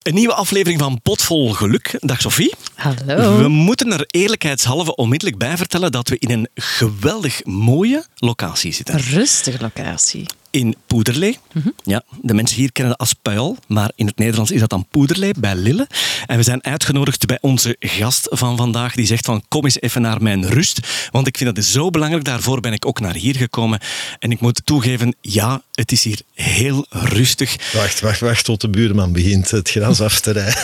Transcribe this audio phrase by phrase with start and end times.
[0.00, 1.96] Een nieuwe aflevering van Potvol Geluk.
[1.98, 2.54] Dag Sophie.
[2.74, 3.38] Hallo.
[3.38, 8.94] We moeten er eerlijkheidshalve onmiddellijk bij vertellen dat we in een geweldig mooie locatie zitten.
[8.94, 10.26] Een rustige locatie.
[10.50, 11.38] In Poederlee.
[11.84, 14.86] Ja, de mensen hier kennen dat als Puil, maar in het Nederlands is dat dan
[14.90, 15.88] Poederlee bij Lille.
[16.26, 20.02] En we zijn uitgenodigd bij onze gast van vandaag, die zegt van kom eens even
[20.02, 22.24] naar mijn rust, want ik vind dat zo belangrijk.
[22.24, 23.80] Daarvoor ben ik ook naar hier gekomen.
[24.18, 27.72] En ik moet toegeven, ja, het is hier heel rustig.
[27.72, 30.62] Wacht, wacht, wacht tot de buurman begint het gras af te rijden.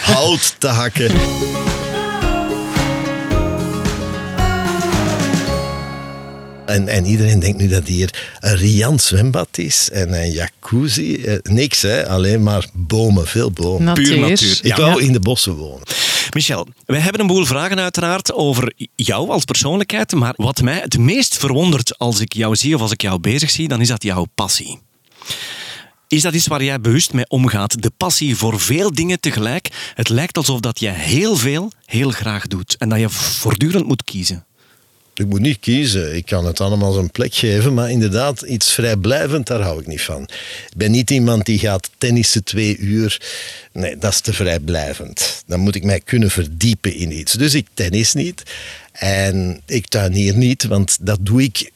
[0.14, 1.14] hout te hakken.
[6.66, 11.14] En, en iedereen denkt nu dat hier een riant zwembad is en een jacuzzi.
[11.14, 12.08] Eh, niks, hè?
[12.08, 13.84] alleen maar bomen, veel bomen.
[13.84, 14.08] Natuur.
[14.08, 14.58] Puur natuur.
[14.62, 15.82] Ik wou in de bossen wonen.
[16.32, 20.98] Michel, wij hebben een boel vragen uiteraard over jou als persoonlijkheid, maar wat mij het
[20.98, 24.02] meest verwondert als ik jou zie of als ik jou bezig zie, dan is dat
[24.02, 24.78] jouw passie.
[26.08, 27.82] Is dat iets waar jij bewust mee omgaat?
[27.82, 29.92] De passie voor veel dingen tegelijk.
[29.94, 34.04] Het lijkt alsof dat je heel veel heel graag doet en dat je voortdurend moet
[34.04, 34.46] kiezen.
[35.18, 36.16] Ik moet niet kiezen.
[36.16, 37.74] Ik kan het allemaal zijn plek geven.
[37.74, 40.22] Maar inderdaad, iets vrijblijvend, daar hou ik niet van.
[40.22, 43.20] Ik ben niet iemand die gaat tennissen twee uur.
[43.72, 45.42] Nee, dat is te vrijblijvend.
[45.46, 47.32] Dan moet ik mij kunnen verdiepen in iets.
[47.32, 48.42] Dus ik tennis niet.
[48.92, 51.70] En ik tuinier niet, want dat doe ik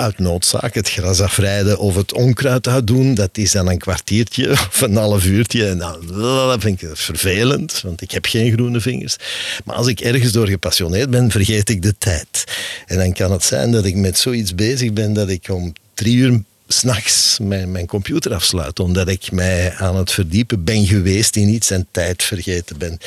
[0.00, 0.74] uit noodzaak.
[0.74, 5.24] Het gras afrijden of het onkruid uitdoen, dat is dan een kwartiertje of een half
[5.24, 5.66] uurtje.
[5.66, 9.16] En dan dat vind ik vervelend, want ik heb geen groene vingers.
[9.64, 12.44] Maar als ik ergens door gepassioneerd ben, vergeet ik de tijd.
[12.86, 16.16] En dan kan het zijn dat ik met zoiets bezig ben dat ik om drie
[16.16, 21.48] uur s'nachts mijn, mijn computer afsluit, omdat ik mij aan het verdiepen ben geweest in
[21.48, 22.98] iets en tijd vergeten ben.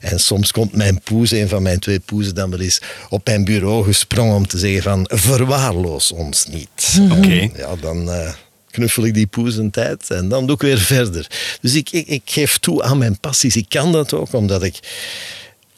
[0.00, 3.44] En soms komt mijn poes, een van mijn twee poezen, dan wel eens op mijn
[3.44, 7.00] bureau gesprongen om te zeggen van verwaarloos ons niet.
[7.10, 7.50] Oké.
[7.56, 8.32] Ja, dan eh,
[8.70, 11.26] knuffel ik die poes een tijd en dan doe ik weer verder.
[11.60, 13.56] Dus ik, ik, ik geef toe aan mijn passies.
[13.56, 14.78] Ik kan dat ook, omdat ik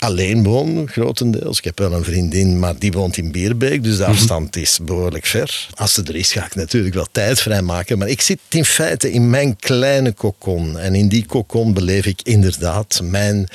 [0.04, 1.58] alleen woon, grotendeels.
[1.58, 5.26] Ik heb wel een vriendin, maar die woont in Bierbeek, dus de afstand is behoorlijk
[5.26, 5.68] ver.
[5.74, 7.98] Als ze er is, ga ik natuurlijk wel tijd vrijmaken.
[7.98, 10.78] Maar ik zit in feite in mijn kleine kokon.
[10.78, 13.48] En in die kokon beleef ik inderdaad mijn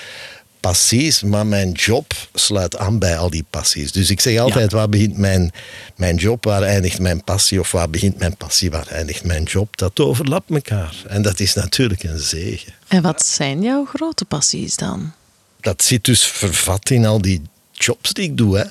[0.59, 3.91] passies, maar mijn job sluit aan bij al die passies.
[3.91, 5.51] Dus ik zeg altijd, waar begint mijn,
[5.95, 7.59] mijn job, waar eindigt mijn passie?
[7.59, 9.77] Of waar begint mijn passie, waar eindigt mijn job?
[9.77, 10.95] Dat overlapt elkaar.
[11.07, 12.73] En dat is natuurlijk een zegen.
[12.87, 15.11] En wat zijn jouw grote passies dan?
[15.59, 18.57] Dat zit dus vervat in al die jobs die ik doe.
[18.57, 18.63] Hè.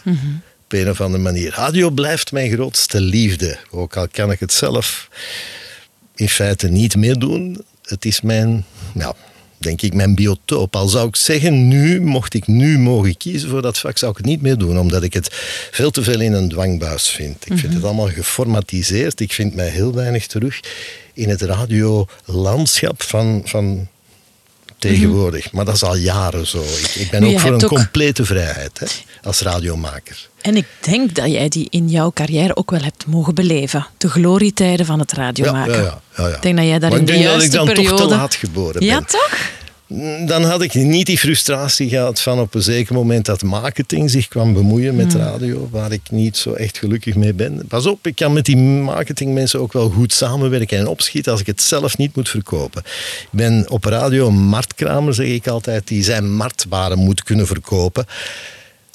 [0.65, 1.53] Op een of andere manier.
[1.54, 3.59] Radio blijft mijn grootste liefde.
[3.71, 5.09] Ook al kan ik het zelf
[6.15, 7.65] in feite niet meer doen.
[7.82, 9.15] Het is mijn, nou,
[9.59, 10.77] denk ik, mijn biotoop.
[10.77, 14.16] Al zou ik zeggen, nu, mocht ik nu mogen kiezen voor dat vak, zou ik
[14.16, 14.78] het niet meer doen.
[14.78, 15.28] Omdat ik het
[15.71, 17.50] veel te veel in een dwangbuis vind.
[17.50, 19.21] Ik vind het allemaal geformatiseerd.
[19.21, 20.60] Ik vind mij heel weinig terug
[21.12, 23.43] in het radiolandschap van...
[23.44, 23.88] van
[24.78, 25.53] tegenwoordig.
[25.53, 26.62] Maar dat is al jaren zo.
[26.62, 28.87] Ik, ik ben Nu, ook voor een ook- complete vrijheid hè,
[29.22, 30.28] als radiomaker.
[30.41, 33.87] En ik denk dat jij die in jouw carrière ook wel hebt mogen beleven.
[33.99, 35.72] De glorietijden van het radiomaken.
[35.72, 36.34] Ja, ja, ja, ja.
[36.34, 37.97] Ik denk dat jij daar Maar in ik de denk dat juiste ik dan periode...
[37.97, 39.06] toch te laat geboren Ja, ben.
[39.06, 39.39] toch?
[40.26, 44.28] Dan had ik niet die frustratie gehad van op een zeker moment dat marketing zich
[44.28, 45.22] kwam bemoeien met Hmm.
[45.22, 47.66] radio, waar ik niet zo echt gelukkig mee ben.
[47.69, 51.47] Pas op, ik kan met die marketingmensen ook wel goed samenwerken en opschieten als ik
[51.47, 52.82] het zelf niet moet verkopen.
[53.21, 58.06] Ik ben op radio een marktkramer, zeg ik altijd, die zijn marktwaren moet kunnen verkopen.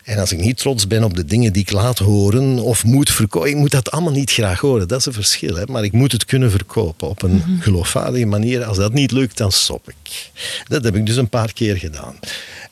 [0.04, 3.12] En als ik niet trots ben op de dingen die ik laat horen of moet
[3.12, 4.88] verkopen, ik moet dat allemaal niet graag horen.
[4.88, 5.56] Dat is een verschil.
[5.56, 5.66] Hè?
[5.66, 8.64] Maar ik moet het kunnen verkopen op een geloofwaardige manier.
[8.64, 10.30] Als dat niet lukt, dan stop ik.
[10.68, 12.16] Dat heb ik dus een paar keer gedaan.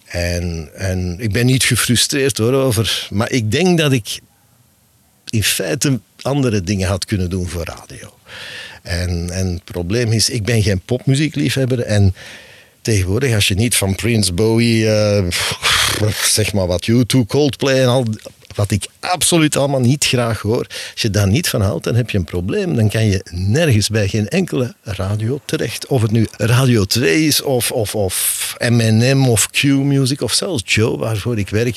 [0.05, 3.07] En, en ik ben niet gefrustreerd hoor over.
[3.09, 4.19] Maar ik denk dat ik
[5.29, 8.13] in feite andere dingen had kunnen doen voor radio.
[8.81, 11.79] En, en het probleem is, ik ben geen popmuziekliefhebber.
[11.79, 12.15] En
[12.81, 15.23] tegenwoordig, als je niet van Prince, Bowie, eh,
[16.09, 18.05] zeg maar wat U2, Coldplay en al,
[18.55, 20.65] wat ik absoluut allemaal niet graag hoor.
[20.91, 22.75] Als je daar niet van houdt, dan heb je een probleem.
[22.75, 25.87] Dan kan je nergens bij geen enkele radio terecht.
[25.87, 30.97] Of het nu Radio 2 is, of, of, of M&M, of Q-Music, of zelfs Joe,
[30.97, 31.75] waarvoor ik werk.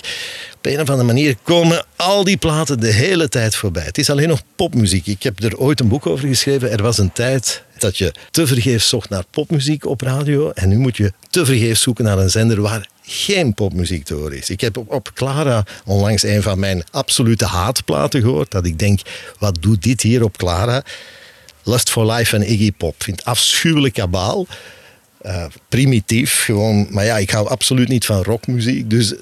[0.57, 3.85] Op een of andere manier komen al die platen de hele tijd voorbij.
[3.85, 5.07] Het is alleen nog popmuziek.
[5.07, 6.71] Ik heb er ooit een boek over geschreven.
[6.71, 10.51] Er was een tijd dat je tevergeefs zocht naar popmuziek op radio.
[10.51, 14.51] En nu moet je tevergeefs zoeken naar een zender waar geen popmuziek te horen is.
[14.51, 18.51] Ik heb op, op Clara onlangs een van mijn absolute haatplaten gehoord.
[18.51, 19.01] Dat ik denk,
[19.39, 20.83] wat doet dit hier op Clara?
[21.63, 22.95] Lust for Life en Iggy Pop.
[22.95, 24.47] Ik vind afschuwelijk kabaal.
[25.19, 26.87] Eh, primitief, gewoon.
[26.91, 28.91] Maar ja, ik hou absoluut niet van rockmuziek.
[28.91, 29.15] Dus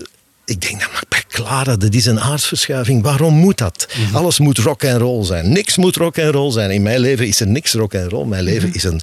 [0.44, 3.02] ik denk, dat mag bij Clara, dat is een aardverschuiving.
[3.02, 3.88] Waarom moet dat?
[4.12, 5.52] Alles moet rock en roll zijn.
[5.52, 6.70] Niks moet rock en roll zijn.
[6.70, 8.26] In mijn leven is er niks rock en roll.
[8.26, 9.00] Mijn leven is een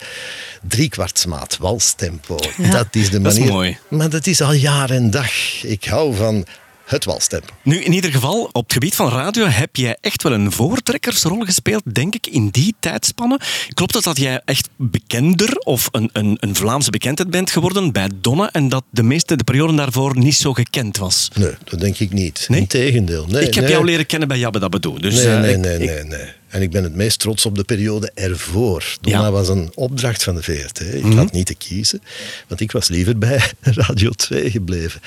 [0.68, 2.38] driekwartsmaat, walstempo.
[2.72, 3.54] Dat is de Dat is manier.
[3.54, 3.78] mooi.
[3.88, 5.64] Maar dat is al jaar en dag.
[5.64, 6.46] Ik hou van
[6.90, 7.54] het walstempo.
[7.62, 11.40] Nu, in ieder geval, op het gebied van radio heb jij echt wel een voortrekkersrol
[11.40, 13.40] gespeeld, denk ik, in die tijdspanne.
[13.74, 18.10] Klopt het dat jij echt bekender of een, een, een Vlaamse bekendheid bent geworden bij
[18.22, 21.30] Donna en dat de meeste de periode daarvoor niet zo gekend was?
[21.36, 22.46] Nee, dat denk ik niet.
[22.50, 22.60] Nee?
[22.60, 23.26] Integendeel.
[23.28, 23.74] Nee, ik heb nee.
[23.74, 26.04] jou leren kennen bij Jabba Dabba Doo, Dus, Nee, eh, nee, ik- nee, ik- nee,
[26.04, 26.28] nee.
[26.50, 28.98] En ik ben het meest trots op de periode ervoor.
[29.01, 29.31] Donna Ja.
[29.31, 30.80] was een opdracht van de VRT.
[30.94, 31.18] Ik Mhm.
[31.18, 32.01] had niet te kiezen,
[32.48, 35.01] want ik was liever bij Radio 2 gebleven.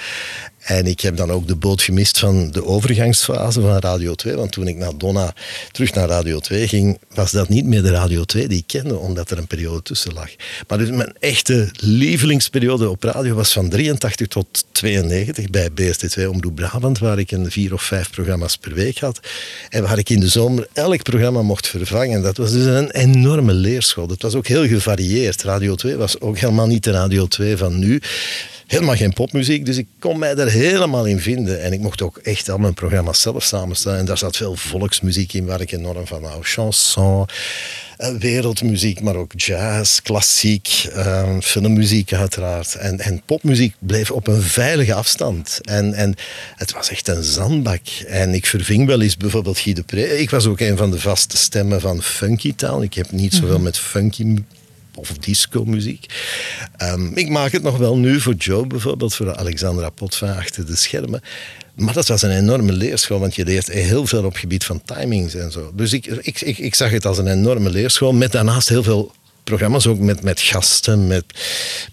[0.62, 4.34] En ik heb dan ook de boot gemist van de overgangsfase van Radio 2.
[4.36, 5.34] Want toen ik naar Donna
[5.70, 8.96] terug naar Radio 2 ging, was dat niet meer de Radio 2 die ik kende,
[8.98, 10.28] omdat er een periode tussen lag.
[10.68, 16.54] Maar dus mijn echte lievelingsperiode op radio was van 83 tot 92 bij BST2 Omroep
[16.54, 19.20] Brabant, waar ik een vier of vijf programma's per week had.
[19.70, 22.22] En waar ik in de zomer elk programma mocht vervangen.
[22.22, 24.06] Dat was dus een enorme leerschool.
[24.06, 25.42] Dat was ook heel gevarieerd.
[25.42, 28.00] Radio 2 was ook helemaal niet de Radio 2 van nu.
[28.66, 31.62] Helemaal geen popmuziek, dus ik kon mij daar helemaal in vinden.
[31.62, 33.98] En ik mocht ook echt al mijn programma's zelf samenstellen.
[33.98, 36.42] En daar zat veel volksmuziek in, waar ik enorm van hou.
[36.42, 37.26] Chanson,
[38.18, 42.74] wereldmuziek, maar ook jazz, klassiek, eh, filmmuziek uiteraard.
[42.74, 45.60] En, en popmuziek bleef op een veilige afstand.
[45.62, 46.14] En, en
[46.56, 47.86] het was echt een zandbak.
[48.06, 50.18] En ik verving wel eens bijvoorbeeld Guy de Pre.
[50.18, 52.82] Ik was ook een van de vaste stemmen van Funky Town.
[52.82, 54.36] Ik heb niet zoveel met funky
[54.94, 56.06] of disco-muziek.
[56.76, 60.76] Ehm, ik maak het nog wel nu voor Joe bijvoorbeeld, voor Alexandra Potvin achter de
[60.76, 61.20] schermen.
[61.74, 65.34] Maar dat was een enorme leerschool, want je leert heel veel op gebied van timings
[65.34, 65.72] en zo.
[65.74, 69.12] Dus ik, ik, ik, ik zag het als een enorme leerschool, met daarnaast heel veel
[69.52, 71.24] programma's, ook met, met gasten, met,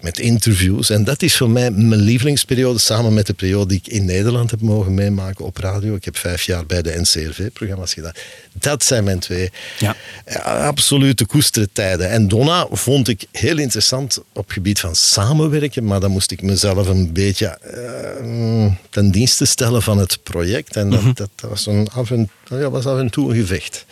[0.00, 0.90] met interviews.
[0.90, 4.50] En dat is voor mij mijn lievelingsperiode, samen met de periode die ik in Nederland
[4.50, 5.94] heb mogen meemaken op radio.
[5.94, 8.12] Ik heb vijf jaar bij de NCRV-programma's gedaan.
[8.52, 9.96] Dat zijn mijn twee Ja.
[10.26, 12.10] ja, absolute koestertijden.
[12.10, 16.88] En Donna vond ik heel interessant op gebied van samenwerken, maar dan moest ik mezelf
[16.88, 20.76] een beetje eh, ten dienste stellen van het project.
[20.76, 22.10] En dat, dat, was, een af
[22.50, 23.84] en, ja, was af en toe een gevecht.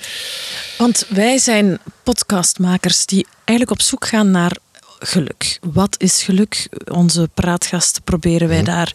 [0.78, 4.56] Want wij zijn podcastmakers die eigenlijk op zoek gaan naar
[4.98, 5.58] geluk.
[5.72, 6.68] Wat is geluk?
[6.92, 8.94] Onze praatgasten proberen wij daar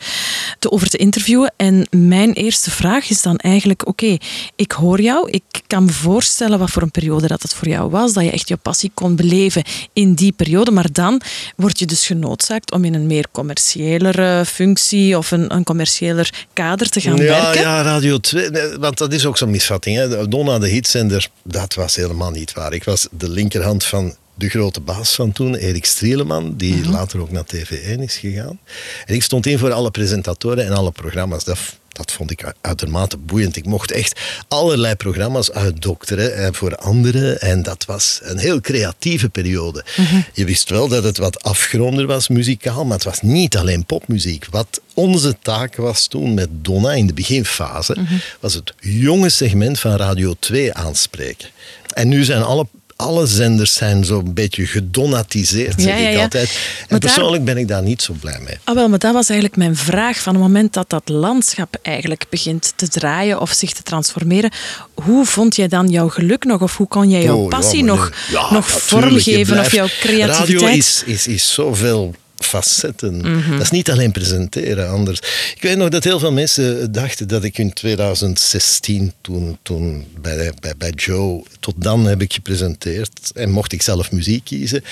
[0.60, 1.54] te over te interviewen.
[1.58, 4.18] En mijn eerste vraag is dan eigenlijk: oké,
[4.56, 5.30] ik hoor jou.
[5.30, 8.14] Ik kan me voorstellen wat voor een periode dat het voor jou was.
[8.14, 9.64] Dat je echt je passie kon beleven
[9.94, 10.72] in die periode.
[10.72, 11.22] Maar dan
[11.56, 16.90] word je dus genoodzaakt om in een meer commerciëlere functie of een, een commerciëler kader
[16.90, 17.62] te gaan ja, werken.
[17.62, 18.50] ja, Radio 2.
[18.50, 19.98] nee, want dat is ook zo'n misvatting.
[19.98, 20.28] Hè.
[20.28, 22.74] Donna, de hitzender, dat was helemaal niet waar.
[22.74, 26.91] Ik was de linkerhand van de grote baas van toen, Erik Strieleman, die Mhm.
[26.91, 28.59] later ook naar TV1 is gegaan.
[29.06, 31.44] En ik stond in voor alle presentatoren en alle programma's.
[31.44, 31.57] Dat,
[31.89, 33.56] dat vond ik uitermate boeiend.
[33.56, 37.41] Ik mocht echt allerlei programma's uitdokteren eh, voor anderen.
[37.41, 39.83] En dat was een heel creatieve periode.
[39.97, 40.19] Mhm.
[40.33, 44.45] Je wist wel dat het wat afgeronder was muzikaal, maar het was niet alleen popmuziek.
[44.50, 48.13] Wat onze taak was toen met Donna in de beginfase, Mhm.
[48.39, 51.50] was het jonge segment van Radio 2 aanspreken.
[51.94, 56.50] En nu zijn alle alle zenders zijn zo'n beetje gedonatiseerd, zeg Ja, ja, ik altijd.
[56.50, 56.56] En
[56.90, 58.57] Maar daar- persoonlijk ben ik daar niet zo blij mee.
[58.63, 60.19] Ah, wel, maar dat was eigenlijk mijn vraag.
[60.19, 64.51] Van het moment dat dat landschap eigenlijk begint te draaien of zich te transformeren,
[64.94, 66.62] hoe vond jij dan jouw geluk nog?
[66.62, 68.12] Of hoe kon jij jouw Oh, passie nog,
[68.51, 70.62] nog vormgeven of jouw creativiteit?
[70.62, 72.13] Radio is, is, is zoveel
[72.45, 73.18] facetten.
[73.18, 73.51] Mhm.
[73.51, 75.19] Dat is niet alleen presenteren, anders.
[75.56, 80.54] Ik weet nog dat heel veel mensen dachten dat ik in 2016, toen, toen bij,
[80.59, 84.83] bij, bij Joe, tot dan heb ik gepresenteerd en mocht ik zelf muziek kiezen.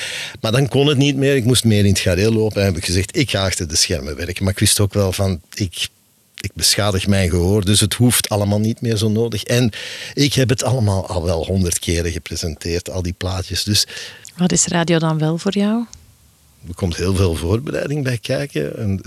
[0.42, 2.78] Maar dan kon het niet meer, ik moest meer in het gareel lopen en heb
[2.78, 4.44] ik gezegd, ik ga achter de schermen werken.
[4.44, 5.90] Maar ik wist ook wel van, ik
[6.44, 9.44] ik beschadig mijn gehoor, dus het hoeft allemaal niet meer zo nodig.
[9.44, 9.72] En
[10.14, 13.64] ik heb het allemaal al wel honderd keren gepresenteerd, al die plaatjes.
[13.64, 13.88] Dus
[14.38, 15.86] Wat is radio dan wel voor jou?
[16.68, 19.00] Er komt heel veel voorbereiding bij kijken.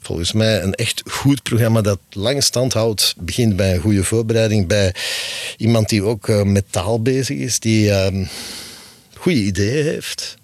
[0.00, 4.66] Volgens mij een echt goed programma dat lang stand houdt, begint bij een goede voorbereiding,
[4.66, 4.94] bij
[5.56, 8.24] iemand die ook eh, met taal bezig is, die ehm,
[9.16, 10.36] goede ideeën heeft.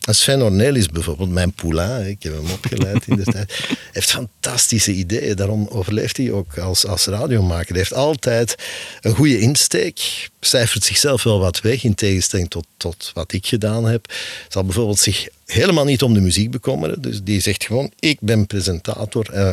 [0.00, 3.60] En Sven Ornelis bijvoorbeeld, mijn poulain, ik heb hem opgeleid in de tijd,
[3.92, 5.36] heeft fantastische ideeën.
[5.36, 7.68] Daarom overleeft hij ook als, als radiomaker.
[7.68, 8.54] Hij heeft altijd
[9.00, 13.84] een goede insteek, cijfert zichzelf wel wat weg in tegenstelling tot, tot wat ik gedaan
[13.84, 14.12] heb.
[14.48, 17.02] Zal bijvoorbeeld zich helemaal niet om de muziek bekommeren.
[17.02, 19.52] Dus die zegt gewoon, ik ben presentator, eh,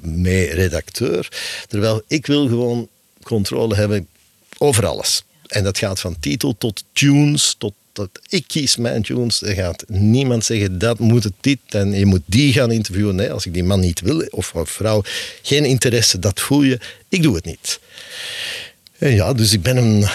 [0.00, 1.28] mee redacteur.
[1.68, 2.88] Terwijl ik wil gewoon
[3.22, 4.08] controle hebben
[4.58, 5.22] over alles.
[5.46, 9.42] En dat gaat van titel tot tunes, tot dat, ik kies mijn tunes.
[9.42, 13.14] Er gaat niemand zeggen dat moet het dit en je moet die gaan interviewen.
[13.14, 15.02] Nee, als ik die man niet wil of vrouw,
[15.42, 16.78] geen interesse, dat voel je.
[17.08, 17.80] Ik doe het niet.
[18.98, 20.06] En ja, dus ik ben een.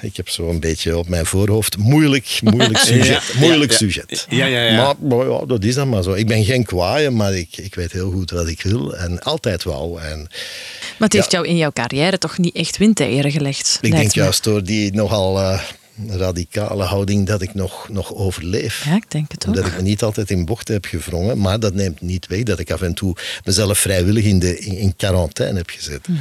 [0.00, 1.76] Ik heb zo een beetje op mijn voorhoofd.
[1.76, 3.06] Moeilijk, moeilijk sujet.
[3.06, 4.26] Ja, moeilijk ja, sujet.
[4.28, 4.76] Ja, ja, ja.
[4.76, 6.12] Maar, maar ja, dat is dan maar zo.
[6.12, 8.96] Ik ben geen kwaaie, maar ik, ik weet heel goed wat ik wil.
[8.96, 10.00] En altijd wou.
[10.00, 13.78] En Maar het heeft jou in jouw carrière toch niet echt windeieren gelegd?
[13.80, 14.20] ik denk me.
[14.22, 15.60] juist door die nogal eh,
[16.06, 18.84] radicale houding dat ik nog, nog overleef.
[18.84, 19.54] Ja, ik denk het ook.
[19.54, 22.58] Dat ik me niet altijd in bochten heb gevrongen, maar dat neemt niet weg dat
[22.58, 26.08] ik af en toe mezelf vrijwillig in, de, in, in quarantaine heb gezet.
[26.08, 26.18] Mhm.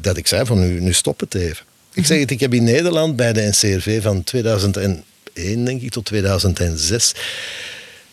[0.00, 1.64] Dat ik zei van nu, nu stop het even.
[1.92, 5.04] Ik zeg het, ik heb in Nederland bij de NCRV van 2001
[5.64, 7.14] denk ik tot 2006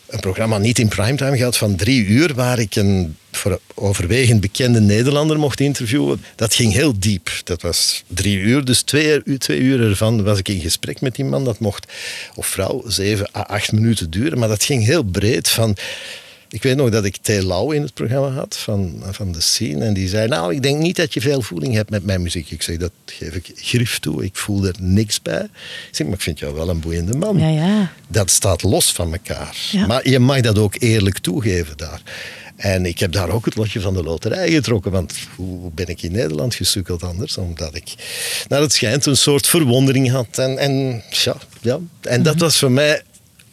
[0.08, 4.80] een programma niet in primetime gehad van drie uur, waar ik een voor overwegend bekende
[4.80, 6.24] Nederlander mocht interviewen.
[6.36, 7.30] Dat ging heel diep.
[7.44, 11.16] Dat was drie uur, dus twee, uur- twee uur ervan was ik in gesprek met
[11.16, 11.44] die man.
[11.46, 11.92] Dat mocht,
[12.36, 15.76] of vrouw, zeven à acht minuten duren, maar dat ging heel breed van...
[16.50, 17.44] Ik weet nog dat ik T.
[17.44, 19.86] Lau in het programma had van, van de scene.
[19.86, 22.52] En die zei, nou, ik denk niet dat je veel voeling hebt met mijn muziek.
[22.52, 24.24] Ik zeg, dat geef ik grif toe.
[24.24, 25.44] Ik voel er niks bij.
[25.90, 27.92] Ik zeg, maar ik vind jou wel een boeiende man Ja, ja.
[28.08, 29.58] dat staat los van elkaar.
[29.72, 29.86] Ja.
[29.86, 32.02] Maar je mag dat ook eerlijk toegeven daar.
[32.58, 34.92] En ik heb daar ook het lotje van de loterij getrokken.
[34.92, 37.38] Want hoe ben ik in Nederland gesukkeld anders?
[37.38, 37.94] Omdat ik,
[38.48, 40.38] naar het schijnt, een soort verwondering had.
[40.38, 41.80] En, en, ja, ja.
[42.02, 43.02] en dat was voor mij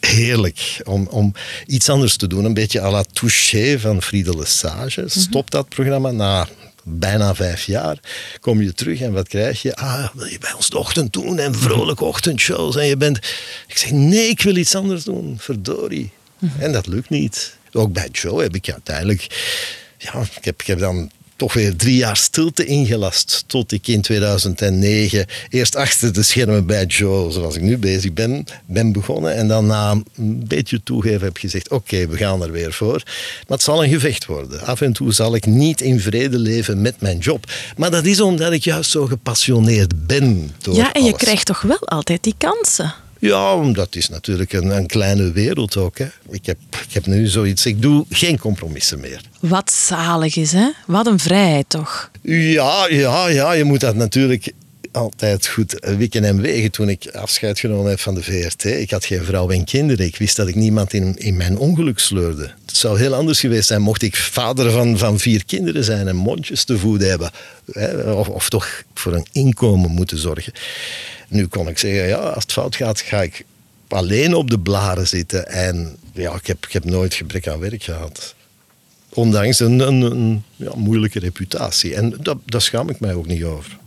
[0.06, 1.32] heerlijk om, om
[1.66, 2.44] iets anders te doen.
[2.44, 5.04] Een beetje à la Touché van Friede Lesage.
[5.06, 6.48] Stop dat programma na
[6.82, 7.98] bijna vijf jaar.
[8.40, 9.76] Kom je terug en wat krijg je?
[9.76, 12.76] Ah, wil je bij ons de ochtend doen en vrolijke ochtendshows.
[12.76, 13.16] En je bent...
[13.68, 15.36] Ik zeg, nee, ik wil iets anders doen.
[15.38, 16.10] Verdorie.
[16.58, 17.56] En dat lukt niet.
[17.72, 19.26] Ook bij Joe heb ik uiteindelijk...
[19.98, 23.44] Ja, ik heb, ik heb dan toch weer drie jaar stilte ingelast.
[23.46, 28.44] Tot ik in 2009 eerst achter de schermen bij Joe, zoals ik nu bezig ben,
[28.66, 29.34] ben begonnen.
[29.34, 30.04] En dan na een
[30.48, 33.02] beetje toegeven heb gezegd, oké, we gaan er weer voor.
[33.04, 34.60] Maar het zal een gevecht worden.
[34.60, 37.52] Af en toe zal ik niet in vrede leven met mijn job.
[37.76, 41.22] Maar dat is omdat ik juist zo gepassioneerd ben door Ja, en je alles.
[41.22, 42.94] krijgt toch wel altijd die kansen.
[43.24, 45.98] Ja, dat is natuurlijk een, een kleine wereld ook.
[45.98, 46.06] Hè.
[46.30, 49.20] Ik, heb, ik heb nu zoiets, ik doe geen compromissen meer.
[49.40, 50.70] Wat zalig is, hè?
[50.86, 52.10] Wat een vrijheid toch?
[52.22, 54.52] Ja, ja, ja, je moet dat natuurlijk
[54.92, 56.70] altijd goed wikken en wegen.
[56.70, 60.06] Toen ik afscheid genomen heb van de VRT, ik had geen vrouw en kinderen.
[60.06, 62.50] Ik wist dat ik niemand in, in mijn ongeluk sleurde.
[62.66, 66.16] Het zou heel anders geweest zijn mocht ik vader van, van vier kinderen zijn en
[66.16, 67.30] mondjes te voeden hebben.
[68.16, 70.52] Of, of toch voor een inkomen moeten zorgen.
[71.28, 73.44] Nu kon ik zeggen, ja, als het fout gaat, ga ik
[73.88, 75.48] alleen op de blaren zitten.
[75.48, 78.34] En ja, ik heb, ik heb nooit gebrek aan werk gehad.
[79.08, 81.94] Ondanks een, een, ja, moeilijke reputatie.
[81.94, 83.78] En dat, daar schaam ik mij ook niet over.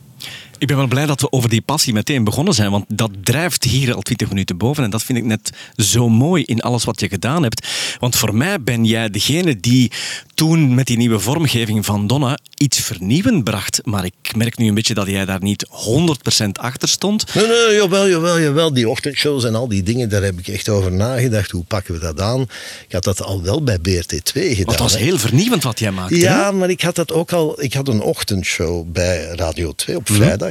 [0.60, 3.64] Ik ben wel blij dat we over die passie meteen begonnen zijn, want dat drijft
[3.64, 4.84] hier al 20 minuten boven.
[4.84, 7.68] En dat vind ik net zo mooi in alles wat je gedaan hebt.
[8.00, 9.92] Want voor mij ben jij degene die
[10.34, 13.80] toen met die nieuwe vormgeving van Donna iets vernieuwend bracht.
[13.84, 15.68] Maar ik merk nu een beetje dat jij daar niet
[16.44, 17.34] 100% achter stond.
[17.36, 18.74] Nee, nee, jawel, jawel, jawel.
[18.74, 21.52] Die ochtendshows en al die dingen, daar heb ik echt over nagedacht.
[21.52, 22.42] Hoe pakken we dat aan?
[22.88, 24.56] Ik had dat al wel bij BRT2 gedaan.
[24.56, 25.00] Want het was hè.
[25.00, 26.18] heel vernieuwend wat jij maakte.
[26.20, 26.52] Ja, hè?
[26.52, 27.62] maar ik had dat ook al.
[27.64, 30.18] Ik had een ochtendshow bij Radio 2 op Mhm.
[30.18, 30.47] vrijdag.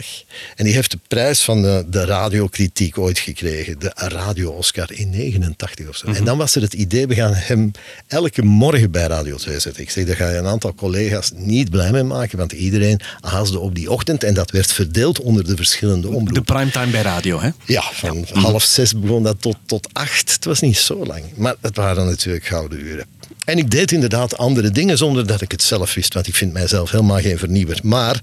[0.55, 3.79] En die heeft de prijs van de, de radiokritiek ooit gekregen.
[3.79, 6.07] De Radio Oscar in 89 of zo.
[6.09, 6.17] Mhm.
[6.17, 7.71] En dan was er het idee, we gaan hem
[8.07, 9.83] elke morgen bij Radio 2 zetten.
[9.83, 13.59] Ik zeg, daar ga je een aantal collega's niet blij mee maken, want iedereen haasde
[13.59, 14.25] op die ochtend.
[14.25, 16.35] En dat werd verdeeld onder de verschillende omroepen.
[16.35, 17.51] De primetime bij radio, hè?
[17.67, 20.33] Ja, van half zes begon dat tot, tot acht.
[20.33, 21.23] Het was niet zo lang.
[21.35, 23.07] Maar het waren natuurlijk gouden uren.
[23.47, 26.15] En ik deed inderdaad andere dingen zonder dat ik het zelf wist.
[26.15, 27.81] Want ik vind mijzelf helemaal geen vernieuwer.
[27.83, 28.21] Maar,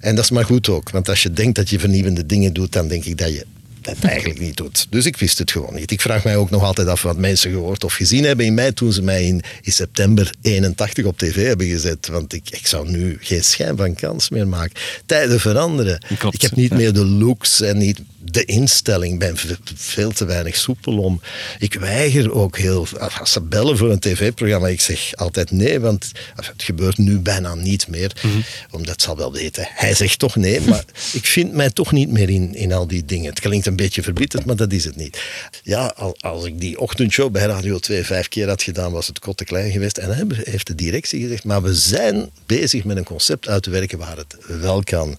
[0.00, 0.90] en dat is maar goed ook.
[0.90, 3.46] Want als je denkt dat je vernieuwende dingen doet, dan denk ik dat je
[3.82, 4.86] het eigenlijk niet doet.
[4.90, 5.90] Dus ik wist het gewoon niet.
[5.90, 8.72] Ik vraag mij ook nog altijd af wat mensen gehoord of gezien hebben in mij
[8.72, 12.06] toen ze mij in, in september 81 op tv hebben gezet.
[12.06, 14.80] Want ik, ik zou nu geen schijn van kans meer maken.
[15.06, 15.98] Tijden veranderen.
[16.18, 16.76] Klopt, ik heb niet ja.
[16.76, 19.12] meer de looks en niet de instelling.
[19.12, 21.20] Ik ben ve- veel te weinig soepel om.
[21.58, 22.86] Ik weiger ook heel...
[23.18, 27.54] Als ze bellen voor een tv-programma, ik zeg altijd nee, want het gebeurt nu bijna
[27.54, 28.12] niet meer.
[28.22, 28.34] Mhm.
[28.70, 32.10] Omdat ze al wel weten, hij zegt toch nee, maar ik vind mij toch niet
[32.10, 33.30] meer in, in al die dingen.
[33.30, 35.22] Het klinkt een beetje verbitterd, maar dat is het niet.
[35.62, 39.18] Ja, al- als ik die ochtendshow bij Radio 2 vijf keer had gedaan, was het
[39.18, 39.98] kot te klein geweest.
[39.98, 43.70] En dan heeft de directie gezegd, maar we zijn bezig met een concept uit te
[43.70, 45.16] werken waar het wel kan.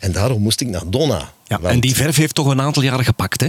[0.00, 1.32] En daarom moest ik naar Donna.
[1.48, 3.48] Ja, Want- en die verf heeft toch een aantal jaren gepakt, hè?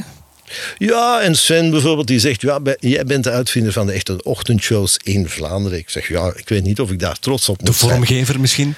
[0.78, 4.98] ja, en Sven bijvoorbeeld, die zegt, ja, jij bent de uitvinder van de echte ochtendshows
[5.04, 5.78] in Vlaanderen.
[5.78, 7.92] Ik zeg, ja, ik weet niet of ik daar trots op De moet zijn.
[7.92, 8.76] vormgever misschien?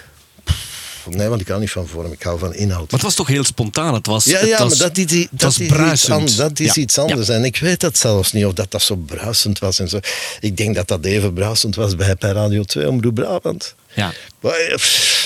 [1.09, 2.11] nee, want ik hou niet van vorm.
[2.11, 2.79] Ik hou van inhoud.
[2.81, 3.93] Maar het was toch heel spontaan?
[3.93, 6.73] Het was, Ja, het ja was, maar dat, is, dat, is iets, an- dat is
[6.75, 7.29] Ja, iets anders.
[7.29, 9.79] En ik weet dat zelfs niet of dat, dat zo bruisend was.
[9.79, 9.99] En zo.
[10.39, 13.75] Ik denk dat dat even bruisend was bij, bij Radio 2 Omroep Brabant.
[13.93, 14.11] Ja.
[14.39, 15.18] Maar, eh, pff,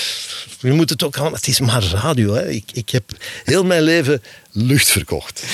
[0.68, 1.32] je moet het ook aan.
[1.32, 2.34] Het is maar radio.
[2.34, 2.50] Hè.
[2.50, 3.04] Ik, ik heb
[3.44, 5.44] heel mijn leven lucht verkocht.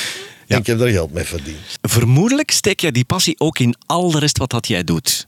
[0.46, 0.56] Ja.
[0.58, 1.78] Ik heb daar geld mee verdiend.
[1.82, 5.26] Vermoedelijk steek jij die passie ook in al de rest wat dat jij doet.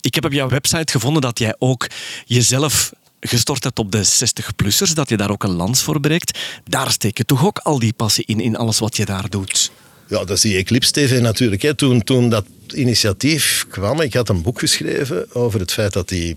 [0.00, 1.86] Ik heb op jouw website gevonden dat jij ook
[2.26, 6.38] jezelf gestort hebt op de 60-plussers, dat je daar ook een lans voor breekt.
[6.64, 9.70] Daar steek je toch ook al die passie in, in alles wat je daar doet.
[10.08, 11.62] Ja, dat is die Eclipse TV natuurlijk.
[11.62, 11.74] Hè.
[11.74, 16.36] Toen, toen dat initiatief kwam, ik had een boek geschreven over het feit dat die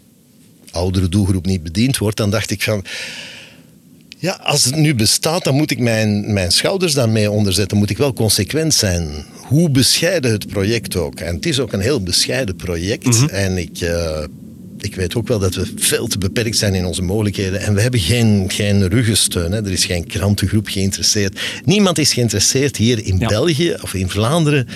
[0.75, 2.17] oudere doelgroep niet bediend wordt.
[2.17, 2.83] Dan dacht ik van,
[4.17, 7.77] ja, als het nu bestaat, dan moet ik mijn, mijn schouders daarmee onderzetten.
[7.77, 9.07] Moet ik wel consequent zijn.
[9.33, 11.19] Hoe bescheiden het project ook.
[11.19, 13.29] En het is ook een heel bescheiden project.
[13.31, 13.79] En ik...
[13.81, 14.23] eh,
[14.79, 17.59] ik weet ook wel dat we veel te beperkt zijn in onze mogelijkheden.
[17.61, 19.51] En we hebben geen, geen ruggensteun.
[19.51, 19.65] Hè.
[19.65, 21.39] Er is geen krantengroep geïnteresseerd.
[21.65, 23.27] Niemand is geïnteresseerd hier in Ja.
[23.27, 24.67] België of in Vlaanderen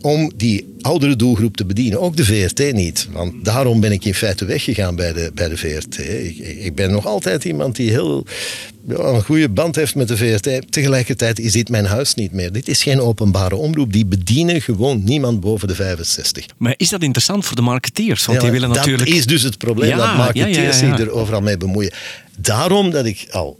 [0.00, 2.00] om die oudere doelgroep te bedienen.
[2.00, 3.08] Ook de VRT niet.
[3.12, 5.98] Want daarom ben ik in feite weggegaan bij de, bij de VRT.
[5.98, 8.26] Ik, ik ben nog altijd iemand die heel
[8.88, 10.72] een goede band heeft met de VRT.
[10.72, 12.52] Tegelijkertijd is dit mijn huis niet meer.
[12.52, 13.92] Dit is geen openbare omroep.
[13.92, 16.46] Die bedienen gewoon niemand boven de 65.
[16.56, 18.26] Maar is dat interessant voor de marketeers?
[18.26, 19.08] Want die willen dat natuurlijk...
[19.08, 20.88] is dus het probleem, Ja, dat marketeers ja.
[20.88, 21.92] zich er overal mee bemoeien.
[22.36, 23.58] Daarom dat ik al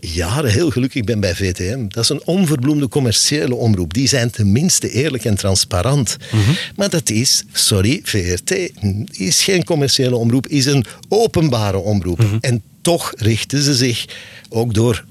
[0.00, 1.88] jaren heel gelukkig ben bij VTM.
[1.88, 3.94] Dat is een onverbloemde commerciële omroep.
[3.94, 6.16] Die zijn tenminste eerlijk en transparant.
[6.32, 6.50] Mhm.
[6.76, 8.70] Maar dat is, sorry, VRT
[9.10, 12.18] is geen commerciële omroep, is een openbare omroep.
[12.18, 12.36] Mhm.
[12.40, 14.04] En toch richten ze zich
[14.48, 15.04] ook door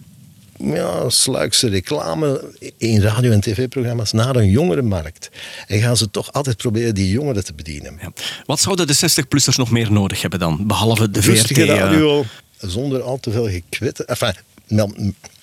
[0.63, 5.30] ja, sluikse reclame in radio- en tv-programma's naar een jongere markt.
[5.68, 7.98] En gaan ze toch altijd proberen die jongeren te bedienen.
[8.01, 8.12] Ja.
[8.46, 10.68] Wat zouden de 60-plussers nog meer nodig hebben dan?
[10.68, 11.32] Behalve de VRT?
[11.32, 12.25] rustige eh, radio,
[12.58, 14.08] zonder al te veel gekwetten.
[14.08, 14.34] Enfin,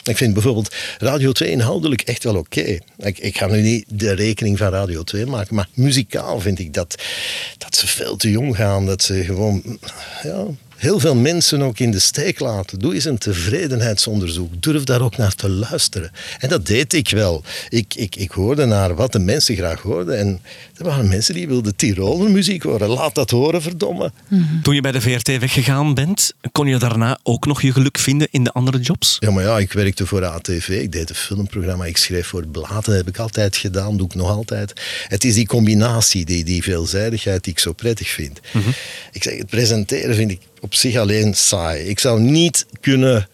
[0.03, 2.79] ik vind bijvoorbeeld Radio 2 inhoudelijk echt wel oké.
[2.99, 6.75] Ik, ik ga nu niet de rekening van Radio 2 maken, maar muzikaal vind ik
[6.75, 7.03] dat,
[7.59, 8.87] dat ze veel te jong gaan.
[8.87, 9.79] Dat ze gewoon
[10.23, 10.45] ja,
[10.83, 12.79] heel veel mensen ook in de steek laten.
[12.79, 14.63] Doe eens een tevredenheidsonderzoek.
[14.63, 16.11] Durf daar ook naar te luisteren.
[16.39, 17.43] En dat deed ik wel.
[17.69, 20.19] Ik, ik, ik hoorde naar wat de mensen graag hoorden.
[20.19, 20.41] En
[20.77, 22.89] er waren mensen die wilden Tiroler muziek horen.
[22.89, 24.13] Laat dat horen, verdomme.
[24.63, 28.29] Toen je bij de VRT weggegaan bent, kon je daarna ook nog je geluk vinden
[28.31, 29.17] in de andere jobs?
[29.21, 32.83] Ja, maar ja, ik werkte voor ATV, ik deed een filmprogramma, ik schreef voor bladen,
[32.83, 34.73] dat heb ik altijd gedaan, doe ik nog altijd.
[35.09, 38.41] Het is die combinatie, die, die veelzijdigheid die ik zo prettig vind.
[39.13, 41.85] Ik zeg, het presenteren vind ik op zich alleen saai.
[41.89, 43.29] Ik zou niet kunnen,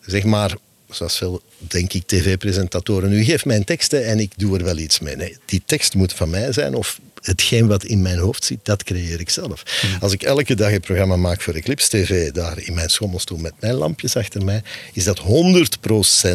[0.00, 0.56] zeg maar,
[0.90, 5.00] zoals veel, denk ik, tv-presentatoren, nu geef mijn teksten en ik doe er wel iets
[5.00, 5.16] mee.
[5.16, 8.82] Nee, die tekst moet van mij zijn of hetgeen wat in mijn hoofd zit, dat
[8.82, 9.62] creëer ik zelf.
[10.00, 13.52] Als ik elke dag een programma maak voor Eclipse TV, daar in mijn schommelstoel met
[13.60, 15.24] mijn lampjes achter mij, is dat 100%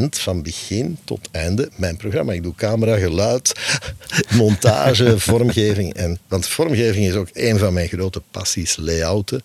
[0.10, 2.34] van begin tot einde mijn programma.
[2.34, 3.54] Ik doe camera, geluid,
[4.38, 5.94] montage, vormgeving.
[5.94, 9.38] En, want vormgeving is ook een van mijn grote passies, layouten.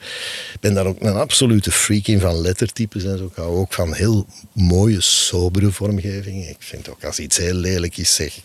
[0.55, 3.25] Ik ben daar ook een absolute freak in van lettertypes en zo.
[3.25, 6.49] Ik hou ook van heel mooie, sobere vormgeving.
[6.49, 8.39] Ik vind ook als iets heel lelijk is, zeg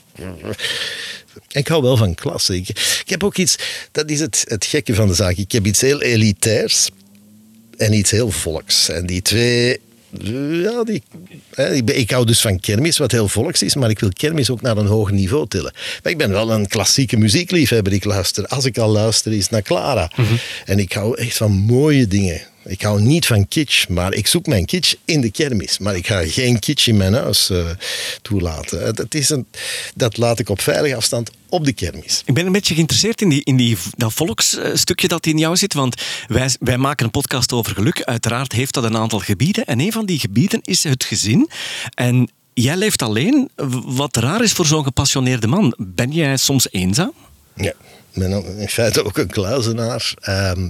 [1.52, 2.56] ik, hou wel van klasse.
[2.56, 3.56] Ik, ik heb ook iets,
[3.91, 5.36] dat is het, het gekke van de zaak.
[5.36, 6.89] Ik heb iets heel elitairs
[7.78, 8.89] en iets heel volks.
[8.89, 9.80] En die twee,
[10.62, 11.04] ja, die,
[11.86, 14.78] ik, hou dus van kermis, wat heel volks is, maar ik wil kermis ook naar
[14.78, 15.73] een hoger niveau tillen.
[16.04, 17.93] Maar ik ben wel een klassieke muziekliefhebber.
[17.93, 20.12] Ik luister, als ik al luister, is naar Clara.
[20.65, 22.41] En ik hou echt van mooie dingen.
[22.65, 25.78] Ik hou niet van kitsch, maar ik zoek mijn kitsch in de kermis.
[25.78, 27.69] Maar ik ga geen kitsch in mijn huis eh,
[28.21, 28.86] toelaten.
[28.86, 29.47] Het is een,
[29.95, 32.21] dat laat ik op veilige afstand op de kermis.
[32.26, 35.73] Ik ben een beetje geïnteresseerd in, die, in die, dat volksstukje dat in jou zit.
[35.73, 38.04] Want wij, wij maken een podcast over geluk.
[38.04, 39.65] Uiteraard heeft dat een aantal gebieden.
[39.65, 41.49] En een van die gebieden is het gezin.
[41.93, 43.49] En jij leeft alleen,
[43.86, 45.76] wat raar is voor zo'n gepassioneerde man.
[45.78, 47.13] Ben jij soms eenzaam?
[47.56, 47.73] Ja,
[48.12, 50.13] ik ben in feite ook een kluizenaar.
[50.21, 50.69] Ehm,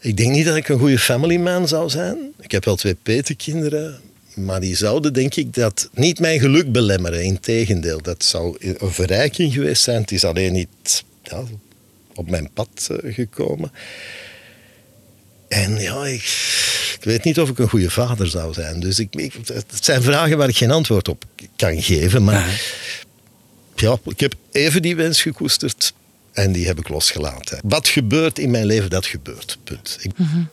[0.00, 2.32] ik denk niet dat ik een goede family man zou zijn.
[2.40, 4.00] Ik heb wel twee petekinderen.
[4.34, 7.22] Maar die zouden, denk ik, dat niet mijn geluk belemmeren.
[7.22, 10.00] Integendeel, dat zou een verrijking geweest zijn.
[10.00, 11.42] Het is alleen niet ja,
[12.14, 13.72] op mijn pad eh, gekomen.
[15.48, 16.22] En ja, ik,
[16.98, 18.80] ik weet niet of ik een goede vader zou zijn.
[18.80, 21.24] Dus ik, ik, het zijn vragen waar ik geen antwoord op
[21.56, 22.24] kan geven.
[22.24, 22.62] Maar
[23.74, 25.92] ja, ik heb even die wens gekoesterd
[26.38, 27.60] en die heb ik losgelaten.
[27.64, 29.58] Wat gebeurt in mijn leven, dat gebeurt.
[29.64, 29.98] Punt.
[30.00, 30.10] Ik,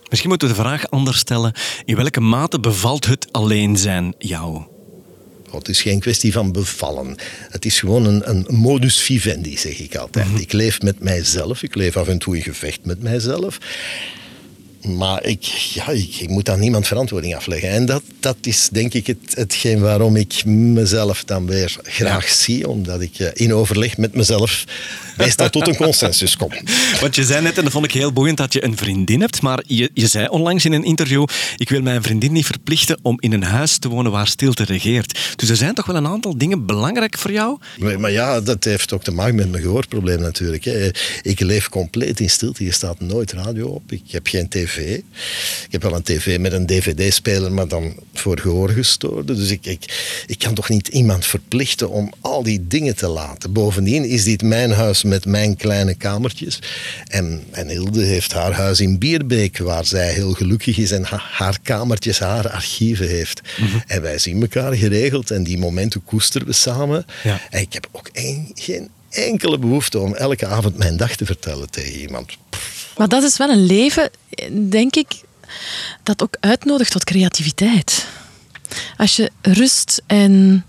[0.10, 1.54] Misschien moeten we de vraag anders stellen.
[1.86, 4.56] In welke mate bevalt het alleen zijn jou?
[5.50, 7.16] Oh, het is geen kwestie van bevallen.
[7.50, 10.28] Het is gewoon een, een modus vivendi, zeg ik altijd.
[10.40, 11.64] Ik leef met mijzelf.
[11.64, 13.58] Ik leef af en toe in gevecht met mijzelf.
[14.86, 17.70] Maar ik, ja, ik, ik, moet aan niemand verantwoording afleggen.
[17.70, 22.70] En dat, dat is denk ik het, hetgeen waarom ik mezelf dan weer graag zie.
[22.70, 24.64] Omdat ik eh, in overleg met mezelf
[25.18, 26.50] meestal tot een consensus kom.
[27.02, 29.42] Want je zei net, en dat vond ik heel boeiend, dat je een vriendin hebt.
[29.42, 31.26] Maar je, je zei onlangs in een interview,
[31.58, 35.20] ik wil mijn vriendin niet verplichten om in een huis te wonen waar stilte regeert.
[35.36, 37.58] Dus er zijn toch wel een aantal dingen belangrijk voor jou?
[37.78, 40.64] Maar, maar ja, dat heeft ook te maken met mijn gehoorprobleem natuurlijk.
[40.64, 40.90] Hè.
[41.22, 42.64] Ik leef compleet in stilte.
[42.64, 43.92] Je staat nooit radio op.
[43.92, 45.04] Ik heb geen tv ik
[45.70, 49.36] heb wel een tv met een dvd-speler, maar dan voor gehoorgestoorden.
[49.36, 53.54] Dus ik, ik, ik kan toch niet iemand verplichten om al die dingen te laten.
[53.54, 56.60] Bovendien is dit mijn huis met mijn kleine kamertjes.
[57.08, 61.60] En, en Hilde heeft haar huis in Bierbeek, waar zij heel gelukkig is en haar
[61.64, 63.42] kamertjes, haar archieven heeft.
[63.58, 63.78] Mhm.
[63.88, 67.06] En wij zien elkaar geregeld en die momenten koesteren we samen.
[67.24, 67.42] Ja.
[67.50, 68.10] En ik heb ook
[68.54, 72.38] geen enkele behoefte om elke avond mijn dag te vertellen tegen iemand.
[72.98, 74.10] Maar dat is wel een leven,
[74.70, 75.22] denk ik,
[76.04, 78.08] dat ook uitnodigt tot creativiteit.
[78.98, 80.66] Als je rust en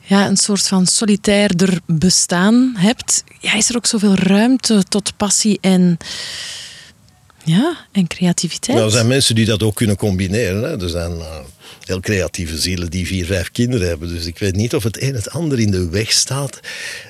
[0.00, 5.58] ja, een soort van solitairder bestaan hebt, ja, is er ook zoveel ruimte tot passie
[5.60, 5.98] en,
[7.48, 8.76] ja, en creativiteit.
[8.76, 10.62] Nou, er zijn mensen die dat ook kunnen combineren.
[10.62, 10.82] Hè.
[10.82, 11.38] Er zijn uh,
[11.84, 14.08] heel creatieve zielen die vier, vijf kinderen hebben.
[14.08, 16.60] Dus ik weet niet of het een het ander in de weg staat.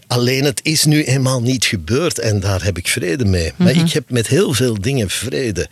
[0.06, 3.52] Alleen het is nu eenmaal niet gebeurd en daar heb ik vrede mee.
[3.56, 3.84] Maar mhm.
[3.84, 5.68] ik heb met heel veel dingen vrede.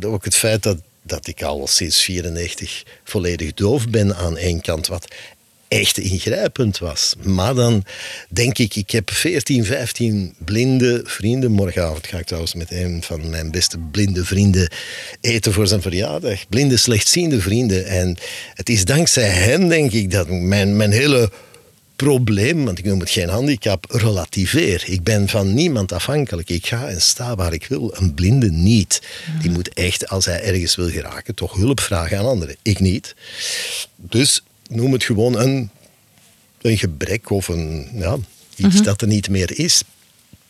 [0.00, 4.86] Ook het feit dat dat ik al sinds 94 volledig doof ben aan één kant,
[4.86, 5.14] wat
[5.68, 7.14] echt ingrijpend was.
[7.22, 7.84] Maar dan
[8.28, 11.52] denk ik, ik heb 14, 15 blinde vrienden.
[11.52, 14.72] Morgenavond ga ik trouwens met een van mijn beste blinde vrienden
[15.20, 16.48] eten voor zijn verjaardag.
[16.48, 17.86] Blinde, slechtziende vrienden.
[17.86, 18.16] En
[18.54, 21.30] het is dankzij hen, denk ik, dat mijn, mijn hele
[21.96, 24.82] probleem, want ik noem het geen handicap, relativeer.
[24.86, 26.50] Ik ben van niemand afhankelijk.
[26.50, 27.94] Ik ga en sta waar ik wil.
[27.96, 29.02] Een blinde niet.
[29.40, 32.56] Die moet echt, als hij ergens wil geraken, toch hulp vragen aan anderen.
[32.62, 33.14] Ik niet.
[33.96, 35.70] Dus noem het gewoon een,
[36.60, 38.16] een gebrek of een, ja,
[38.56, 38.84] iets mhm.
[38.84, 39.82] dat er niet meer is.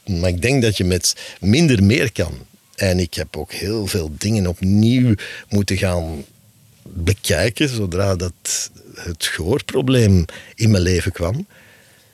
[0.06, 2.32] Maar ik denk dat je met minder meer kan.
[2.74, 5.14] En ik heb ook heel veel dingen opnieuw
[5.48, 6.24] moeten gaan
[6.82, 11.46] bekijken zodra dat het gehoorprobleem in mijn leven kwam.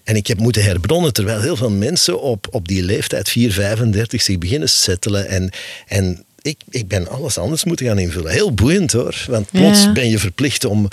[0.04, 4.22] En ik heb moeten herbronnen terwijl heel veel mensen op, op die leeftijd, 4, 35,
[4.22, 5.28] zich beginnen settelen.
[5.28, 5.50] En,
[5.86, 8.32] en ik, ik ben alles anders moeten gaan invullen.
[8.32, 9.24] Heel boeiend hoor.
[9.28, 10.88] Want plots ben je verplicht om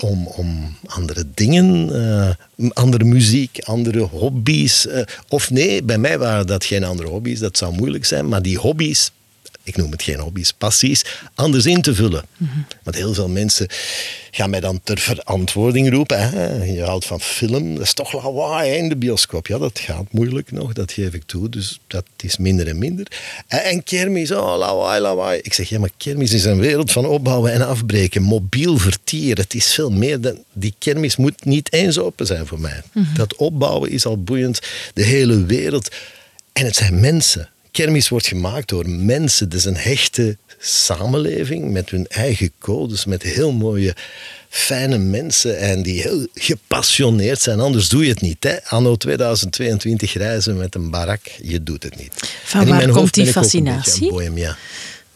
[0.00, 1.88] om, om andere dingen,
[2.58, 4.86] uh, andere muziek, andere hobby's.
[4.86, 8.42] Uh, of nee, bij mij waren dat geen andere hobby's, dat zou moeilijk zijn, maar
[8.42, 9.10] die hobby's
[9.66, 12.24] ik noem het geen hobby's, passies, anders in te vullen.
[12.82, 13.68] Want heel veel mensen
[14.30, 16.30] gaan mij dan ter verantwoording roepen.
[16.30, 16.64] Hè?
[16.64, 19.46] Je houdt van film, dat is toch lawaai in de bioscoop.
[19.46, 21.48] Ja, dat gaat moeilijk nog, dat geef ik toe.
[21.48, 23.06] Dus dat is minder en minder.
[23.46, 25.40] En kermis, oh, lawaai, lawaai.
[25.42, 28.22] Ik zeg, ja, maar kermis is een wereld van opbouwen en afbreken.
[28.22, 30.38] Mobiel vertier, het is veel meer dan...
[30.52, 32.82] Die kermis moet niet eens open zijn voor mij.
[32.92, 33.14] Mhm.
[33.14, 34.60] Dat opbouwen is al boeiend.
[34.94, 35.94] De hele wereld.
[36.52, 39.44] En het zijn mensen kermis wordt gemaakt door mensen.
[39.44, 43.94] Het is een hechte samenleving met hun eigen codes, met heel mooie,
[44.48, 47.60] fijne mensen en die heel gepassioneerd zijn.
[47.60, 48.44] Anders doe je het niet.
[48.44, 48.64] Hè?
[48.64, 52.34] Anno 2022 reizen met een barak, je doet het niet.
[52.44, 54.12] Van waar komt die fascinatie?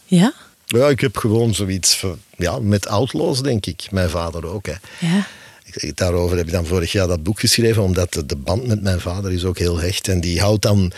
[0.05, 0.33] Ja?
[0.65, 3.87] Ja, ik heb gewoon zoiets van, ja, met outlaws, denk ik.
[3.91, 4.65] Mijn vader ook.
[4.65, 4.73] Hè.
[5.07, 5.27] Ja.
[5.93, 9.31] Daarover heb ik dan vorig jaar dat boek geschreven, omdat de band met mijn vader
[9.31, 10.07] is ook heel hecht.
[10.07, 10.93] En die houdt dan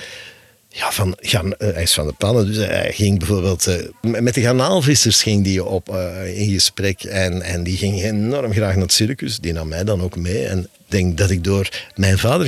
[0.76, 3.68] ja, van, gaan, uh, hij is van de pannen, dus hij ging bijvoorbeeld...
[3.68, 8.54] Uh, met de garnaalvissers ging die op, uh, in gesprek en, en die ging enorm
[8.54, 9.40] graag naar het circus.
[9.40, 10.46] Die nam mij dan ook mee.
[10.46, 12.48] En denk dat ik door mijn vader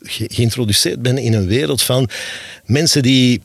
[0.00, 2.08] geïntroduceerd ben in een wereld van
[2.64, 3.42] mensen die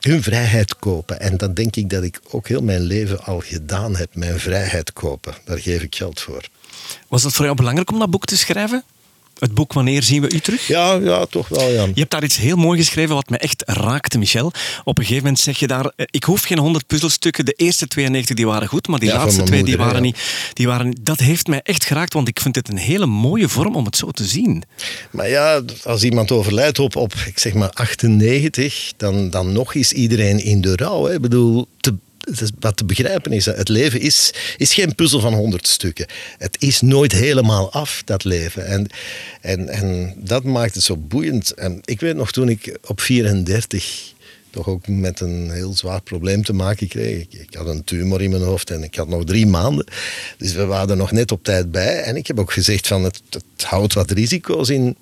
[0.00, 1.20] hun vrijheid kopen.
[1.20, 4.92] En dan denk ik dat ik ook heel mijn leven al gedaan heb, mijn vrijheid
[4.92, 5.34] kopen.
[5.44, 6.48] Daar geef ik geld voor.
[7.08, 8.84] Was het voor jou belangrijk om dat boek te schrijven?
[9.38, 10.66] Het boek Wanneer zien we u terug?
[10.66, 11.90] Ja, ja, toch wel, Jan.
[11.94, 14.52] Je hebt daar iets heel mooi geschreven wat me echt raakte, Michel.
[14.84, 17.44] Op een gegeven moment zeg je daar, eh, ik hoef geen 100 puzzelstukken.
[17.44, 20.18] De eerste 92 die waren goed, maar die laatste twee die waren niet.
[20.52, 23.76] Die waren, dat heeft mij echt geraakt, want ik vind het een hele mooie vorm
[23.76, 24.62] om het zo te zien.
[25.10, 29.92] Maar ja, als iemand overlijdt op, op ik zeg maar 98, dan, dan nog is
[29.92, 31.04] iedereen in de rouw.
[31.04, 31.14] Hè.
[31.14, 31.94] Ik bedoel, te,
[32.58, 36.06] wat te begrijpen is, het leven is, geen puzzel van honderd stukken.
[36.38, 38.66] Het is nooit helemaal af, dat leven.
[38.66, 38.86] En,
[39.40, 41.50] en, en dat maakt het zo boeiend.
[41.50, 44.16] En ik weet nog toen ik op 34
[44.50, 47.26] toch ook met een heel zwaar probleem te maken kreeg.
[47.28, 49.86] Ik, had een tumor in mijn hoofd en ik had nog drie maanden.
[50.38, 52.02] Dus we waren nog net op tijd bij.
[52.02, 54.96] En ik heb ook gezegd van het, het houdt wat risico's in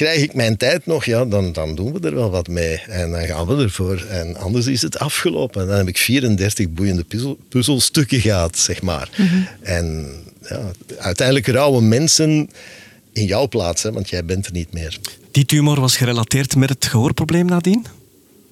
[0.00, 2.80] krijg ik mijn tijd nog, ja, dan, dan doen we er wel wat mee.
[2.88, 4.06] En dan gaan we ervoor.
[4.10, 5.66] En anders is het afgelopen.
[5.66, 9.08] Dan heb ik 34 boeiende puzzel, puzzelstukken gehad, zeg maar.
[9.62, 10.08] En
[10.48, 12.50] ja, uiteindelijk rouwen mensen
[13.12, 14.98] in jouw plaats, hè, want jij bent er niet meer.
[15.30, 17.86] Die tumor was gerelateerd met het gehoorprobleem nadien?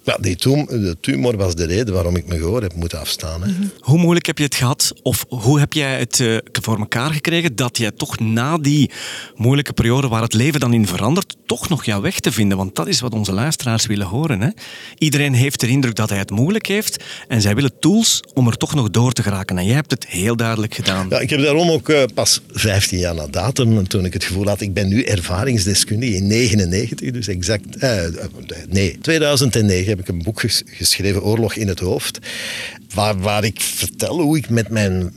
[0.09, 3.43] Ja, die tum- de tumor was de reden waarom ik mijn gehoor heb moeten afstaan.
[3.43, 3.53] Hè.
[3.81, 4.93] Hoe moeilijk heb je het gehad?
[5.03, 8.91] Of hoe heb jij het eh, voor elkaar gekregen dat jij toch na die
[9.37, 12.57] moeilijke periode waar het leven dan in verandert, toch nog jouw weg te vinden?
[12.59, 14.41] Want dat is wat onze luisteraars willen horen.
[14.41, 14.49] Hè?
[14.99, 18.57] Iedereen heeft de indruk dat hij het moeilijk heeft en zij willen tools om er
[18.57, 19.59] toch nog door te geraken.
[19.59, 21.07] En jij hebt het heel duidelijk gedaan.
[21.11, 24.47] Ja, ik heb daarom ook eh, pas 15 jaar na datum, toen ik het gevoel
[24.47, 28.03] had, ik ben nu ervaringsdeskundige in 99, dus exact, eh,
[28.69, 32.19] nee, 2009 heb ik een boek ges- geschreven, Oorlog in het Hoofd,
[32.95, 35.13] waar, waar ik vertel hoe ik met mijn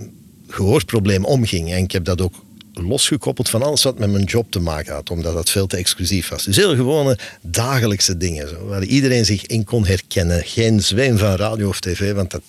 [0.47, 1.71] gehoorprobleem omging.
[1.71, 2.33] En ik heb dat ook
[2.73, 6.29] losgekoppeld van alles wat met mijn job te maken had, omdat dat veel te exclusief
[6.29, 6.43] was.
[6.43, 10.43] Dus heel gewone dagelijkse dingen, zo, waar iedereen zich in kon herkennen.
[10.45, 12.41] Geen zweem van radio of tv, want dat,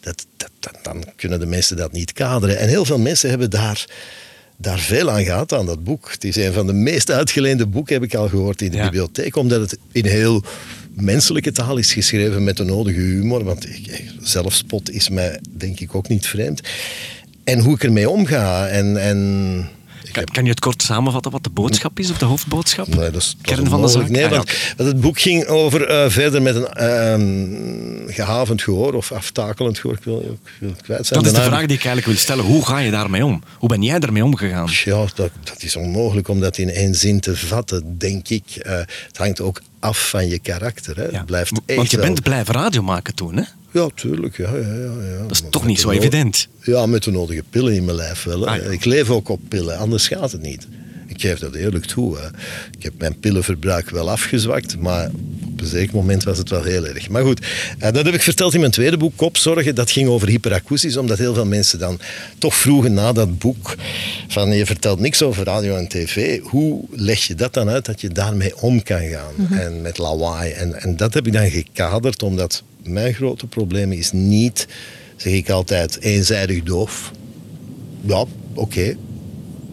[0.00, 2.58] dat, dat, dat- dan kunnen de mensen dat niet kaderen.
[2.58, 3.84] En heel veel mensen hebben daar,
[4.56, 6.10] daar veel aan gehad, aan dat boek.
[6.12, 8.82] Het is een van de meest uitgeleende boeken, heb ik al gehoord, in de Ja.
[8.84, 10.42] bibliotheek, omdat het in heel
[10.96, 15.94] menselijke taal is geschreven met de nodige humor, want ik, zelfspot is mij denk ik
[15.94, 16.60] ook niet vreemd.
[17.44, 18.96] En hoe ik ermee omga en...
[18.96, 19.68] en
[20.12, 22.86] Kan, kan je het kort samenvatten wat de boodschap is, of de hoofdboodschap?
[22.86, 24.08] Nee, dat is, Kern van de zaak?
[24.08, 29.12] Nee, Ah, want, het boek ging over eh, verder met een ehm, gehavend gehoor of
[29.12, 29.96] aftakelend gehoor.
[29.96, 31.22] Ik wil, ik wil het kwijt zijn.
[31.22, 32.44] Dat is de vraag die ik eigenlijk wil stellen.
[32.44, 33.42] Hoe ga je daarmee om?
[33.58, 34.68] Hoe ben jij daarmee omgegaan?
[34.84, 38.44] Ja, dat, dat is onmogelijk om dat in één zin te vatten, denk ik.
[38.56, 40.96] Eh, het hangt ook af van je karakter.
[40.96, 41.04] Hè.
[41.04, 41.10] Ja.
[41.16, 43.42] Het blijft echt Want je wel- bent blijven radio maken toen, hè?
[43.70, 44.36] Ja, tuurlijk.
[44.36, 45.18] Ja, ja, ja, ja.
[45.22, 46.48] Dat is Maar toch niet zo evident.
[46.62, 48.48] Ja, met de nodige pillen in mijn lijf wel.
[48.48, 48.62] Ah, ja.
[48.62, 50.66] Ik leef ook op pillen, anders gaat het niet.
[51.06, 52.18] Ik geef dat eerlijk toe.
[52.18, 52.26] Hè.
[52.76, 55.10] Ik heb mijn pillenverbruik wel afgezwakt, maar
[55.56, 57.08] op een zeker moment was het wel heel erg.
[57.08, 57.46] Maar goed,
[57.78, 59.74] eh, dat heb ik verteld in mijn tweede boek, Kopzorgen.
[59.74, 62.00] Dat ging over hyperakoestisch, omdat heel veel mensen dan
[62.38, 63.74] toch vroegen na dat boek
[64.28, 66.40] van je vertelt niks over radio en tv.
[66.42, 69.58] Hoe leg je dat dan uit dat je daarmee om kan gaan?
[69.58, 70.52] En met lawaai.
[70.52, 74.66] En, en dat heb ik dan gekaderd, omdat mijn grote probleem is niet,
[75.16, 77.10] zeg ik altijd, eenzijdig doof.
[78.00, 78.96] Ja, oké.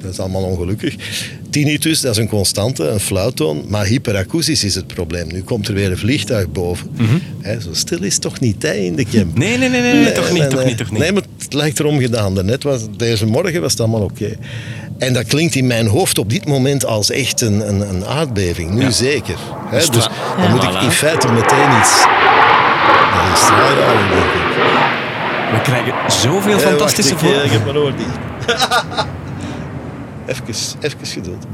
[0.03, 0.95] Dat is allemaal ongelukkig.
[1.49, 3.65] Tinnitus, dat is een constante, een fluittoon.
[3.67, 5.27] Maar hyperakoestisch is het probleem.
[5.27, 6.91] Nu komt er weer een vliegtuig boven.
[7.41, 9.37] Hè, zo stil is toch niet hè, in de camp?
[9.37, 10.99] Nee, nee, nee, nee, nee, toch niet, toch niet, toch niet.
[10.99, 12.35] Nee, maar het lijkt erom gedaan.
[12.35, 14.35] Daarnet was, deze morgen was het allemaal oké.
[14.97, 18.71] En dat klinkt in mijn hoofd op dit moment als echt een, een, een aardbeving.
[18.71, 19.35] Nu zeker.
[19.71, 20.01] Dus dan
[20.37, 20.49] Ja.
[20.49, 22.05] moet ik in feite meteen iets...
[23.13, 24.51] Dat is denk ik.
[25.53, 28.17] We krijgen zoveel fantastische wacht, ik, heb mijn oor dicht.
[30.27, 31.45] even, even geduld.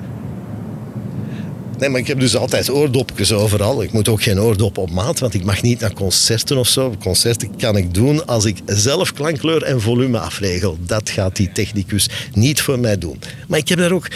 [1.79, 3.83] Nee, maar ik heb dus altijd oordopjes overal.
[3.83, 6.93] Ik moet ook geen oordop op maat, want ik mag niet naar concerten of zo.
[6.99, 10.77] Concerten kan ik doen als ik zelf klankkleur en volume afregel.
[10.81, 13.19] Dat gaat die technicus niet voor mij doen.
[13.47, 14.07] Maar ik heb daar ook...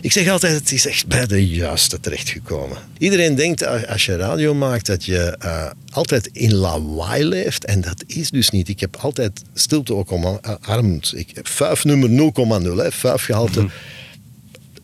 [0.00, 2.76] Ik zeg altijd, het is echt bij de juiste terechtgekomen.
[2.98, 7.64] Iedereen denkt als je radio maakt dat je eh, altijd in lawaai leeft.
[7.64, 8.68] En dat is dus niet.
[8.68, 11.12] Ik heb altijd stilte ook omarmd.
[11.16, 13.66] Ik heb vijf nummer 0,0, hè, vijf gehalte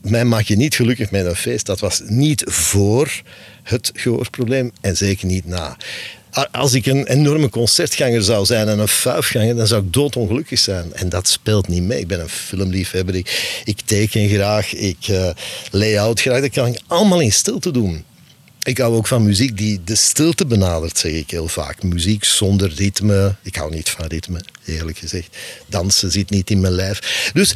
[0.03, 1.67] mij maak je niet gelukkig met een feest.
[1.67, 3.23] Dat was niet voor
[3.63, 5.77] het gehoorprobleem en zeker niet na.
[6.51, 10.93] Als ik een enorme concertganger zou zijn en een fuifganger, dan zou ik doodongelukkig zijn.
[10.95, 12.01] En dat speelt niet mee.
[12.01, 15.31] Ik ben een filmliefhebber, ik, ik teken graag, ik eh
[15.71, 16.41] lay-out graag.
[16.41, 18.05] Dat kan ik allemaal in stilte doen.
[18.63, 21.83] Ik hou ook van muziek die de stilte benadert, zeg ik heel vaak.
[21.83, 23.35] Muziek zonder ritme.
[23.43, 25.37] Ik hou niet van ritme, eerlijk gezegd.
[25.67, 27.31] Dansen zit niet in mijn lijf.
[27.35, 27.55] Dus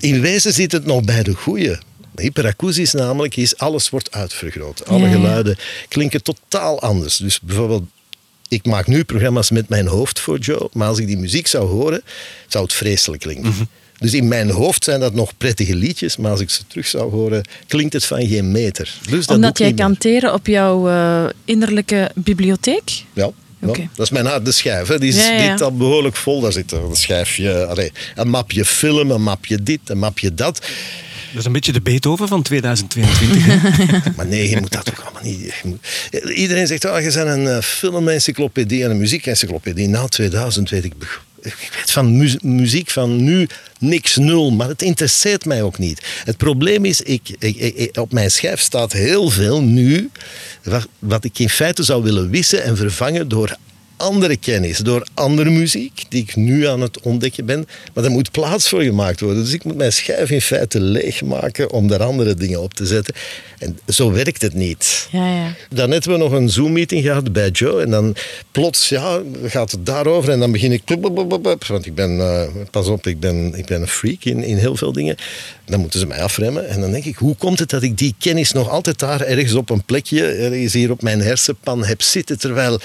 [0.00, 1.76] in wezen zit het nog bij de goeie.
[2.16, 4.86] Hyperakoestisch namelijk is alles wordt uitvergroot.
[4.86, 5.12] Alle Ja, ja.
[5.12, 5.56] geluiden
[5.88, 7.16] klinken totaal anders.
[7.16, 7.84] Dus bijvoorbeeld,
[8.54, 11.68] ik maak nu programma's met mijn hoofd voor Joe, maar als ik die muziek zou
[11.68, 12.02] horen,
[12.48, 13.50] zou het vreselijk klinken.
[13.50, 13.62] Mhm.
[13.98, 17.10] Dus in mijn hoofd zijn dat nog prettige liedjes, maar als ik ze terug zou
[17.10, 18.94] horen, klinkt het van geen meter.
[19.08, 19.86] Dus dat Omdat jij niet meer.
[19.86, 23.04] kan teren op jouw eh, innerlijke bibliotheek?
[23.12, 23.30] Ja.
[23.94, 24.88] Dat is mijn harde schijf.
[24.88, 24.98] Hè.
[24.98, 25.50] Die is Ja, ja, ja.
[25.50, 26.40] dit al behoorlijk vol.
[26.40, 30.66] Daar zit een schijfje, allee, een mapje film, een mapje dit, een mapje dat.
[31.34, 33.46] Dat is een beetje de Beethoven van 2022.
[33.46, 34.10] hè?
[34.16, 35.54] Maar nee, je moet dat toch allemaal niet.
[36.34, 39.88] Iedereen zegt, oh, je bent een eh, film-encyclopedie en een muziek-encyclopedie.
[39.88, 40.92] Na 2000 weet ik,
[41.42, 46.00] ik weet van mu- muziek van nu niks nul, maar het interesseert mij ook niet.
[46.24, 50.10] Het probleem is, ik- op mijn schijf staat heel veel nu,
[50.62, 53.56] wat, wat ik in feite zou willen wissen en vervangen door
[54.04, 57.66] andere kennis, door andere muziek, die ik nu aan het ontdekken ben.
[57.94, 59.42] Maar daar moet plaats voor gemaakt worden.
[59.42, 63.14] Dus ik moet mijn schijf in feite leegmaken om daar andere dingen op te zetten.
[63.58, 65.08] En zo werkt het niet.
[65.10, 65.54] Ja, ja.
[65.70, 67.82] Daarnet hebben we nog een Zoom-meeting gehad bij Joe.
[67.82, 68.16] En dan
[68.52, 70.32] plots ja, gaat het daarover.
[70.32, 70.82] En dan begin ik...
[71.68, 74.76] Want ik ben, uh, pas op, ik ben, ik ben een freak in, in heel
[74.76, 75.16] veel dingen.
[75.64, 76.68] Dan moeten ze mij afremmen.
[76.68, 79.54] En dan denk ik, hoe komt het dat ik die kennis nog altijd daar ergens
[79.54, 82.80] op een plekje, ergens hier op mijn hersenpan heb zitten, terwijl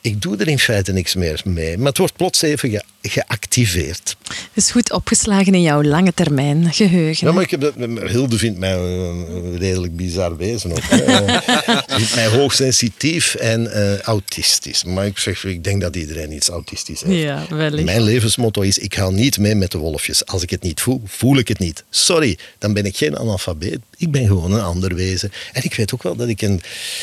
[0.00, 1.78] ik doe er in feite niks meer mee.
[1.78, 4.16] Maar het wordt plots even ge geactiveerd.
[4.28, 7.26] Het is goed opgeslagen in jouw lange termijn geheugen.
[7.26, 7.74] Ja, maar ik heb dat,
[8.10, 10.70] Hilde vindt mij een redelijk bizar wezen.
[10.70, 10.82] Ook,
[11.98, 14.84] vindt mij hoogsensitief en uh, autistisch.
[14.84, 17.22] Maar ik, zeg, ik denk dat iedereen iets autistisch heeft.
[17.22, 17.84] Ja, wellicht.
[17.84, 20.26] Mijn levensmotto is, ik ga niet mee met de wolfjes.
[20.26, 21.84] Als ik het niet voel, voel ik het niet.
[21.90, 23.78] Sorry, dan ben ik geen analfabeet.
[23.96, 25.32] Ik ben gewoon een ander wezen.
[25.52, 26.60] En ik weet ook wel dat ik een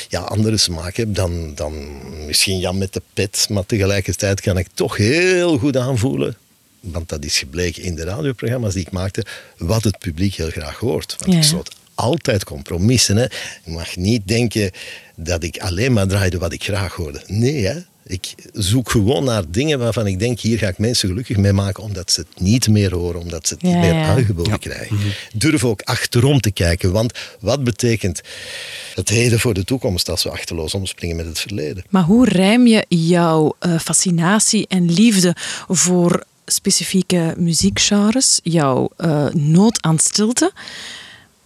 [0.10, 1.74] ja, andere smaak heb dan, dan
[2.26, 3.48] misschien Jan met de pet.
[3.50, 6.38] Maar tegelijkertijd kan ik toch heel goed aanvoelen
[6.92, 9.26] want dat is gebleken in de radioprogramma's die ik maakte,
[9.58, 11.16] wat het publiek heel graag hoort.
[11.20, 11.38] Want ja.
[11.38, 13.18] ik sloot altijd compromissen.
[13.18, 13.24] Hè.
[13.64, 14.72] Je mag niet denken
[15.16, 17.22] dat ik alleen maar draaide wat ik graag hoorde.
[17.28, 17.80] Nee, hè.
[18.08, 21.84] Ik zoek gewoon naar dingen waarvan ik denk, hier ga ik mensen gelukkig mee maken,
[21.84, 24.96] omdat ze het niet meer horen, omdat ze het niet meer aangeboden krijgen.
[24.96, 25.08] Mhm.
[25.34, 28.22] Durf ook achterom te kijken, want wat betekent
[28.94, 31.84] het heden voor de toekomst als we achterloos omspringen met het verleden?
[31.90, 35.36] Maar hoe rijm je jouw uh, fascinatie en liefde
[35.68, 40.52] voor specifieke muziekgenres, jouw uh, nood aan stilte,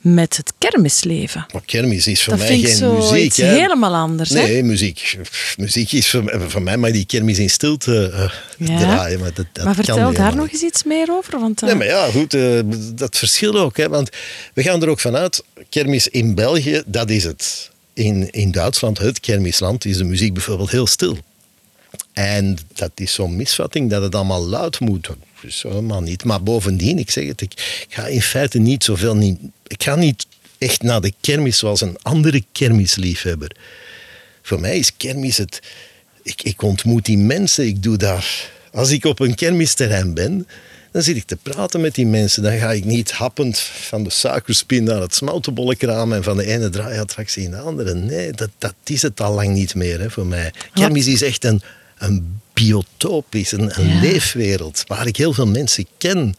[0.02, 1.46] met het kermisleven.
[1.54, 3.36] Maar kermis is voor dat mij geen zo muziek.
[3.36, 3.46] Hè?
[3.46, 4.30] helemaal anders.
[4.30, 4.62] Nee, hè?
[4.62, 5.18] muziek.
[5.58, 8.80] Muziek is voor, voor, mij maar die kermis in stilte uh, ja.
[8.80, 9.20] draaien.
[9.20, 11.40] Maar, dat, dat maar vertel daar nog eens iets meer over.
[11.40, 11.70] Want, uh...
[11.70, 12.60] Nee, maar ja, goed, uh,
[12.96, 13.78] dat verschilt ook.
[13.78, 14.10] Hè, want
[14.54, 17.70] we gaan er ook vanuit, kermis in België, dat is het.
[17.94, 21.18] In, in Duitsland, het kermisland, is de muziek bijvoorbeeld heel stil.
[22.14, 25.10] En dat is zo'n misvatting dat het allemaal luid moet.
[25.42, 26.24] Dus helemaal niet.
[26.24, 29.16] Maar bovendien, ik zeg het, ik ga in feite niet zoveel.
[29.16, 29.40] Niet,
[29.72, 30.26] ik ga niet
[30.58, 33.56] echt naar de kermis zoals een andere kermisliefhebber.
[34.42, 35.60] Voor mij is kermis het.
[36.24, 38.50] Ik, ik ontmoet die mensen, ik doe daar.
[38.72, 40.48] Als ik op een kermisterrein ben,
[40.92, 42.44] dan zit ik te praten met die mensen.
[42.44, 46.70] Dan ga ik niet happend van de suikerspin naar het smeltenbollenkraam en van de ene
[46.70, 47.94] draaiattractie in de andere.
[47.94, 50.54] Nee, dat, dat is het al lang niet meer hè, voor mij.
[50.74, 51.62] Kermis is echt een,
[51.98, 54.00] een biotoop, is een, een ja.
[54.00, 56.36] leefwereld waar ik heel veel mensen ken.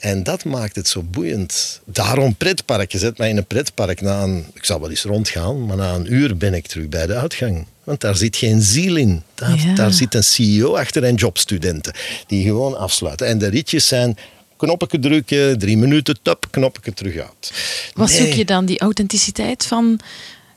[0.00, 1.80] En dat maakt het zo boeiend.
[1.84, 2.92] Daarom pretpark.
[2.92, 4.00] Je zet mij in een pretpark.
[4.00, 7.06] Na een, ik zal wel eens rondgaan, maar na een uur ben ik terug bij
[7.06, 7.66] de uitgang.
[7.84, 9.22] Want daar zit geen ziel in.
[9.34, 9.74] Daar, ja.
[9.74, 11.92] daar zit een CEO achter en jobstudenten
[12.26, 13.26] die gewoon afsluiten.
[13.26, 14.16] En de ritjes zijn
[14.56, 17.52] knoppetje drukken, drie minuten, top, knoppetje terug uit.
[17.94, 18.18] Wat nee.
[18.18, 18.64] zoek je dan?
[18.64, 20.00] Die authenticiteit van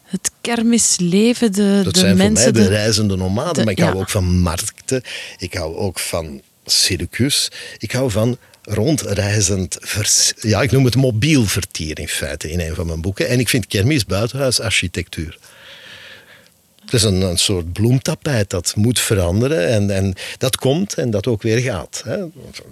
[0.04, 2.44] het kermisleven, de, dat de zijn mensen...
[2.44, 3.54] voor mij de, de reizende nomaden.
[3.54, 3.86] de- maar ik ja.
[3.86, 5.02] hou ook van markten.
[5.38, 7.52] Ik hou ook van circus.
[7.78, 12.76] Ik hou van rondreizend, vers- ja, ik noem het mobiel vertier in feite in een
[12.76, 13.28] van mijn boeken.
[13.28, 15.38] En ik vind kermis buitenhuisarchitectuur.
[16.84, 21.42] Het is een, soort bloemtapijt dat moet veranderen en, en dat komt en dat ook
[21.42, 22.02] weer gaat.
[22.06, 22.26] Hè.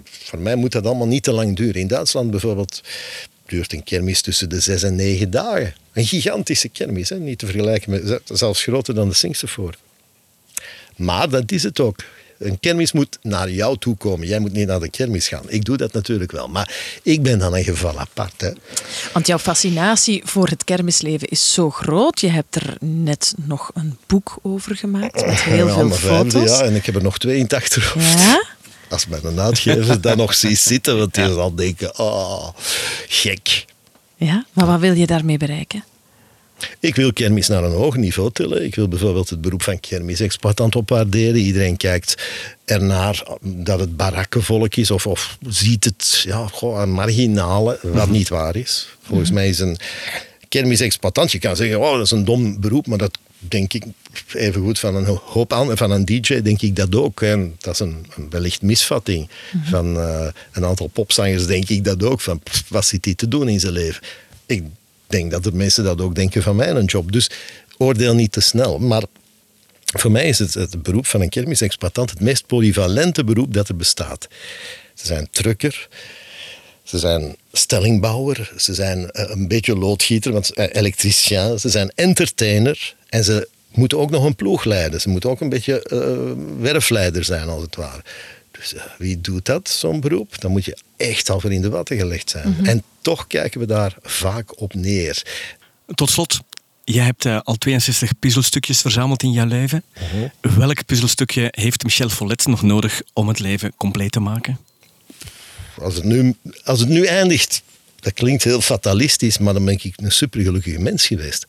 [0.04, 1.80] Voor mij moet dat allemaal niet te lang duren.
[1.80, 2.80] In Duitsland bijvoorbeeld
[3.46, 5.74] duurt een kermis tussen de zes en negen dagen.
[5.92, 7.18] Een gigantische kermis, hè.
[7.18, 9.78] niet te vergelijken met, zelfs groter dan de Singstervoort.
[10.96, 12.04] Maar dat is het ook.
[12.44, 14.26] Een kermis moet naar jou toe komen.
[14.28, 15.44] Jij moet niet naar de kermis gaan.
[15.46, 16.48] Ik doe dat natuurlijk wel.
[16.48, 18.40] Maar ik ben dan een geval apart.
[18.40, 18.50] Hè.
[19.12, 22.20] Want jouw fascinatie voor het kermisleven is zo groot.
[22.20, 26.58] Je hebt er net nog een boek over gemaakt met heel Ja, veel vijfde, foto's.
[26.58, 28.18] Ja, en ik heb er nog twee in het achterhoofd.
[28.18, 28.44] Ja?
[28.88, 32.48] Als mijn uitgever dat nog ziet zitten, want die zal denken, oh,
[33.08, 33.64] gek.
[34.16, 34.44] Ja?
[34.52, 35.84] Maar wat wil je daarmee bereiken?
[36.80, 38.64] Ik wil kermis naar een hoog niveau tillen.
[38.64, 41.36] Ik wil bijvoorbeeld het beroep van kermisexploitant opwaarderen.
[41.36, 42.22] Iedereen kijkt
[42.64, 48.28] ernaar dat het barakkenvolk is of, of ziet het ja, goh, een marginale, wat niet
[48.28, 48.88] waar is.
[49.02, 49.78] Volgens mij is een
[50.48, 53.84] kermisexploitant, je kan zeggen, oh, dat is een dom beroep, maar dat denk ik
[54.32, 57.22] even goed van een hoop aan, van een DJ denk ik dat ook.
[57.22, 59.28] En dat is een, een wellicht misvatting.
[59.64, 62.20] Van eh, een aantal popzangers denk ik dat ook.
[62.20, 64.02] Van pff, wat zit hij te doen in zijn leven?
[64.46, 64.62] Ik
[65.12, 67.12] denk dat de mensen dat ook denken van mijn job.
[67.12, 67.30] Dus
[67.76, 68.78] oordeel niet te snel.
[68.78, 69.02] Maar
[69.84, 73.76] voor mij is het, het beroep van een kermisexploitant het meest polyvalente beroep dat er
[73.76, 74.28] bestaat.
[74.94, 75.88] Ze zijn trucker,
[76.82, 82.94] ze zijn stellingbouwer, ze zijn eh, een beetje loodgieter, want eh, elektricien, ze zijn entertainer
[83.08, 85.00] en ze moeten ook nog een ploeg leiden.
[85.00, 88.02] Ze moeten ook een beetje eh, werfleider zijn, als het ware.
[88.50, 90.40] Dus wie doet dat, zo'n beroep?
[90.40, 92.56] Dan moet je echt al voor in de watten gelegd zijn.
[92.62, 95.22] En toch kijken we daar vaak op neer.
[95.94, 96.40] Tot slot,
[96.84, 99.84] jij hebt uh, al 62 puzzelstukjes verzameld in jouw leven.
[100.02, 100.58] Uh-huh.
[100.58, 104.58] Welk puzzelstukje heeft Michel Follet nog nodig om het leven compleet te maken?
[105.80, 106.34] Als het nu,
[106.64, 107.62] als het nu eindigt,
[108.00, 111.46] dat klinkt heel fatalistisch, maar dan ben ik een supergelukkige mens geweest.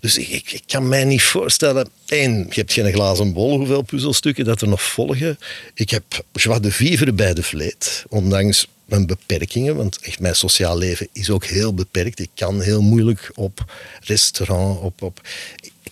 [0.00, 1.88] Dus ik, ik, kan mij niet voorstellen.
[2.06, 5.38] Eén, je hebt geen glazen bol hoeveel puzzelstukken dat er nog volgen.
[5.74, 10.78] Ik heb joie de vivre bij de vleet, ondanks mijn beperkingen, want echt mijn sociaal
[10.78, 12.18] leven is ook heel beperkt.
[12.18, 13.64] Ik kan heel moeilijk op
[14.00, 15.20] restaurant, op, op...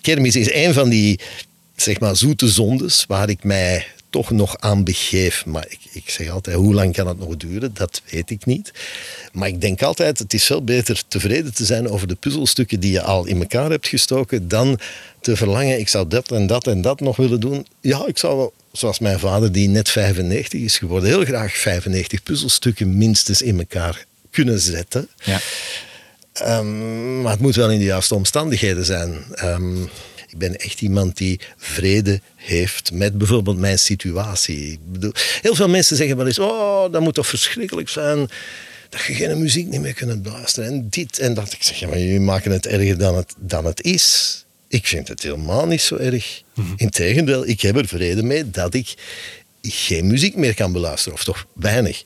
[0.01, 1.21] Kermis is een van die
[1.77, 5.47] zeg maar, zoete zondes waar ik mij toch nog aan begeef.
[5.47, 7.75] Maar ik, ik zeg altijd, hoe lang kan het nog duren?
[7.75, 8.73] Dat weet ik niet.
[9.33, 12.93] Maar ik denk altijd, het is veel beter tevreden te zijn over de puzzelstukken die
[12.93, 14.79] je al in elkaar hebt gestoken, dan
[15.21, 17.67] te verlangen, ik zou dat en dat en dat nog willen doen.
[17.81, 22.23] Ja, ik zou wel, zoals mijn vader, die net 95 is geworden, heel graag 95
[22.23, 25.09] puzzelstukken minstens in elkaar kunnen zetten.
[25.25, 25.41] Ja.
[26.43, 29.25] Um, maar het moet wel in de juiste omstandigheden zijn.
[29.43, 29.89] Um,
[30.29, 34.73] ik ben echt iemand die vrede heeft met bijvoorbeeld mijn situatie.
[34.73, 35.13] Ik bedoel,
[35.43, 38.29] heel veel mensen zeggen wel eens: Oh, dat moet toch verschrikkelijk zijn
[38.89, 40.69] dat je geen muziek niet meer kunt luisteren.
[40.69, 41.53] En dit en dat.
[41.53, 44.45] Ik zeg: Ja, maar jullie maken het erger dan het, dan het is.
[44.69, 46.43] Ik vind het helemaal niet zo erg.
[46.55, 48.95] Mm Integendeel, ik heb er vrede mee dat ik
[49.63, 52.03] geen muziek meer kan beluisteren, of toch weinig.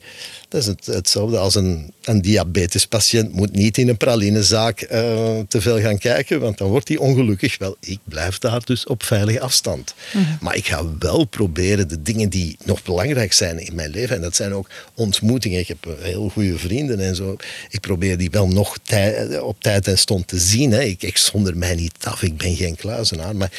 [0.51, 4.89] Dat is het, hetzelfde als een, een diabetespatiënt moet niet in een pralinezaak uh,
[5.47, 7.57] te veel gaan kijken, want dan wordt hij ongelukkig.
[7.57, 9.93] Wel, ik blijf daar dus op veilige afstand.
[10.13, 10.23] Mhm.
[10.39, 14.21] Maar ik ga wel proberen de dingen die nog belangrijk zijn in mijn leven, en
[14.21, 15.59] dat zijn ook ontmoetingen.
[15.59, 17.35] Ik heb heel goede vrienden en zo.
[17.69, 18.77] Ik probeer die wel nog
[19.41, 20.71] op tijd en stond te zien.
[20.71, 20.81] Hè.
[20.81, 23.35] Ik, ik zonder mij niet af, ik ben geen kluizenaar.
[23.35, 23.51] Maar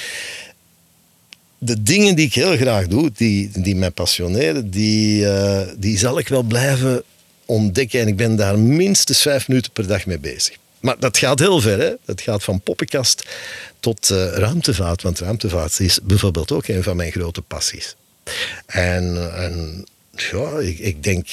[1.64, 6.18] de dingen die ik heel graag doe, die, die mij passioneren, die, uh, die zal
[6.18, 7.02] ik wel blijven
[7.46, 8.00] ontdekken.
[8.00, 10.56] En ik ben daar minstens vijf minuten per dag mee bezig.
[10.80, 11.80] Maar dat gaat heel ver.
[11.80, 11.92] Hè?
[12.04, 13.26] Dat gaat van poppenkast
[13.80, 15.02] tot uh, ruimtevaart.
[15.02, 17.96] Want ruimtevaart is bijvoorbeeld ook een van mijn grote passies.
[18.66, 19.84] En, en
[20.16, 21.28] ja, ik, ik denk,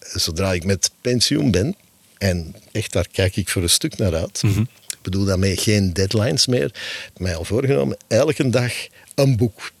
[0.00, 1.76] zodra ik met pensioen ben,
[2.18, 4.40] en echt daar kijk ik voor een stuk naar uit.
[4.40, 4.68] -hmm.
[5.06, 6.70] Ik bedoel daarmee geen deadlines meer.
[7.16, 8.72] Mij al voorgenomen, elke dag
[9.14, 9.72] een boek.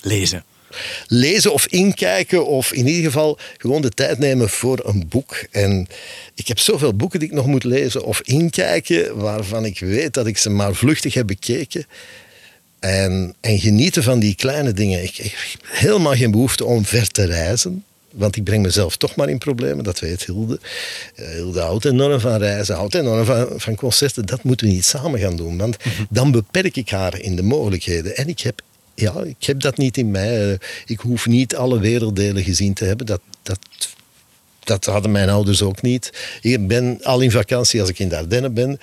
[0.00, 0.44] Lezen.
[1.06, 5.44] Lezen of inkijken, of in ieder geval gewoon de tijd nemen voor een boek.
[5.50, 5.88] En
[6.34, 10.26] ik heb zoveel boeken die ik nog moet lezen of inkijken, waarvan ik weet dat
[10.26, 11.86] ik ze maar vluchtig heb bekeken.
[12.78, 15.02] En, en genieten van die kleine dingen.
[15.02, 17.84] Ik, ik heb helemaal geen behoefte om ver te reizen.
[18.18, 20.60] Want ik breng mezelf toch maar in problemen, dat weet Hilde.
[21.16, 24.26] Uh, Hilde houdt enorm van reizen, houdt enorm van, van concerten.
[24.26, 26.02] Dat moeten we niet samen gaan doen, want mhm.
[26.10, 28.16] dan beperk ik haar in de mogelijkheden.
[28.16, 28.60] En ik heb,
[28.94, 30.50] ja, ik heb dat niet in mij.
[30.50, 33.06] Eh, ik hoef niet alle werelddelen gezien te hebben.
[33.06, 33.58] Dat, dat,
[34.64, 36.12] dat hadden mijn ouders ook niet.
[36.40, 38.80] Ik ben al in vakantie als ik in de Ardennen ben.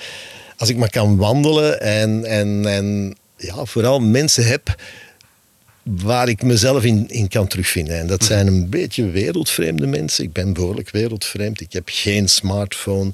[0.57, 4.75] Als ik maar kan wandelen en, en, en ja, vooral mensen heb
[5.85, 7.99] waar ik mezelf in, in kan terugvinden.
[7.99, 8.27] En dat mhm.
[8.27, 10.23] zijn een beetje wereldvreemde mensen.
[10.23, 11.61] Ik ben behoorlijk wereldvreemd.
[11.61, 13.11] Ik heb geen smartphone.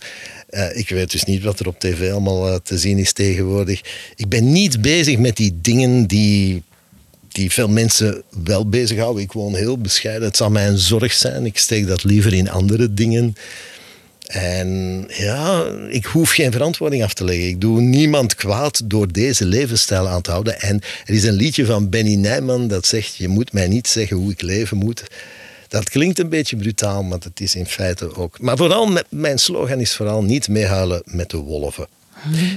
[0.49, 3.81] Uh, ik weet dus niet wat er op tv allemaal uh, te zien is tegenwoordig.
[4.15, 6.63] Ik ben niet bezig met die dingen die,
[7.27, 9.23] die veel mensen wel bezighouden.
[9.23, 10.27] Ik woon heel bescheiden.
[10.27, 11.45] Het zal mijn zorg zijn.
[11.45, 13.35] Ik steek dat liever in andere dingen.
[14.31, 17.47] En ja, ik hoef geen verantwoording af te leggen.
[17.47, 20.61] Ik doe niemand kwaad door deze levensstijl aan te houden.
[20.61, 24.17] En er is een liedje van Benny Nijman dat zegt: Je moet mij niet zeggen
[24.17, 25.03] hoe ik leven moet.
[25.67, 28.39] Dat klinkt een beetje brutaal, maar dat is in feite ook.
[28.39, 31.87] Maar vooral, mijn slogan is vooral niet meehuilen met de wolven.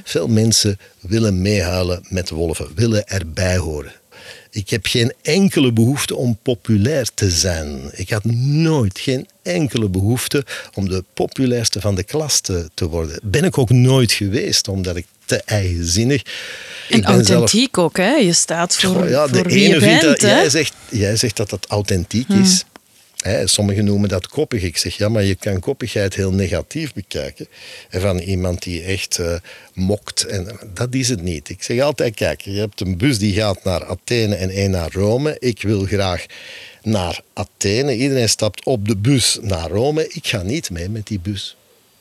[0.04, 3.92] Veel mensen willen meehuilen met de wolven, willen erbij horen.
[4.54, 7.80] Ik heb geen enkele behoefte om populair te zijn.
[7.92, 10.44] Ik had nooit geen enkele behoefte
[10.74, 13.20] om de populairste van de klas te, te worden.
[13.22, 16.22] Ben ik ook nooit geweest, omdat ik te eigenzinnig.
[16.88, 18.14] En authentiek ook, hè?
[18.14, 20.20] Je staat voor, ja, de voor ene bent.
[20.20, 22.64] jij, zegt, jij zegt dat dat authentiek is.
[23.44, 24.62] Sommigen noemen dat koppig.
[24.62, 27.46] Ik zeg ja, maar je kan koppigheid heel negatief bekijken.
[27.90, 29.34] En van iemand die echt uh,
[29.74, 30.24] mokt.
[30.24, 31.48] En dat is het niet.
[31.48, 34.92] Ik zeg altijd: kijk, je hebt een bus die gaat naar Athene en één naar
[34.92, 35.36] Rome.
[35.38, 36.26] Ik wil graag
[36.82, 37.96] naar Athene.
[37.96, 40.08] Iedereen stapt op de bus naar Rome.
[40.08, 41.56] Ik ga niet mee met die bus.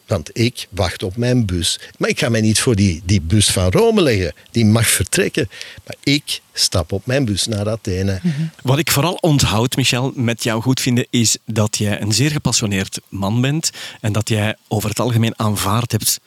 [0.08, 1.80] Want ik wacht op mijn bus.
[1.97, 4.34] Maar ik ga mij niet voor die, die bus van Rome leggen.
[4.51, 5.49] Die mag vertrekken.
[5.86, 8.20] Maar ik stap op mijn bus naar Athene.
[8.24, 8.41] Mhm.
[8.62, 12.99] Wat ik vooral onthoud, Michel, met jou goed vinden, is dat jij een zeer gepassioneerd
[13.10, 13.72] man bent.
[14.01, 16.20] En dat jij over het algemeen aanvaard hebt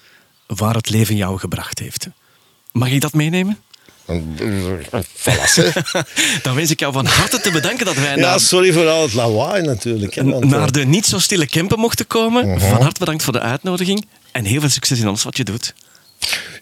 [0.46, 2.08] waar het leven jou gebracht heeft.
[2.72, 3.58] Mag ik dat meenemen?
[6.42, 8.40] Dan wens ik jou van harte te bedanken dat wij ja, naar...
[8.40, 10.14] sorry voor al het lawaai natuurlijk.
[10.14, 12.48] Hè, naar de niet zo stille Kempen mochten komen.
[12.48, 12.58] Mhm.
[12.58, 14.06] Van harte bedankt voor de uitnodiging.
[14.32, 15.74] En heel veel succes in alles wat je doet.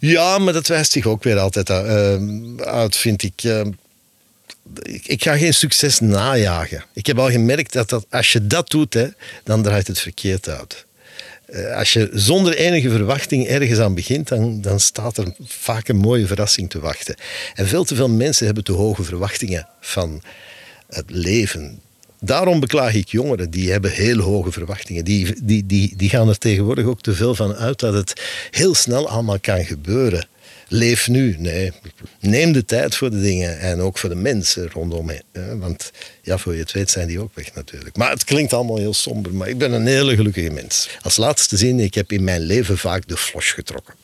[0.01, 3.43] Ja, maar dat wijst zich ook weer altijd uh, uit, vind ik.
[3.43, 3.61] Uh,
[4.83, 6.85] ik, ik, ga geen succes najagen.
[6.93, 9.07] Ik heb al gemerkt dat, dat als je dat doet, hè,
[9.45, 10.84] dan draait het verkeerd uit.
[11.55, 15.97] Uh, als je zonder enige verwachting ergens aan begint, dan, dan staat er vaak een
[15.97, 17.15] mooie verrassing te wachten.
[17.55, 20.23] En veel te veel mensen hebben te hoge verwachtingen van
[20.89, 21.81] het leven.
[22.21, 25.05] Daarom beklaag ik jongeren, die hebben heel hoge verwachtingen.
[25.05, 28.75] Die, die, die, die gaan er tegenwoordig ook te veel van uit dat het heel
[28.75, 30.27] snel allemaal kan gebeuren.
[30.75, 31.37] Leef nu.
[31.39, 31.73] Nee,
[32.21, 35.23] neem de tijd voor de dingen en ook voor de mensen rondom je.
[35.59, 35.91] Want
[36.23, 37.97] ja, voor je het weet zijn die ook weg natuurlijk.
[37.97, 40.89] Maar het klinkt allemaal heel somber, maar ik ben een hele gelukkige mens.
[41.03, 43.95] Als laatste zin, ik heb in mijn leven vaak de flos getrokken.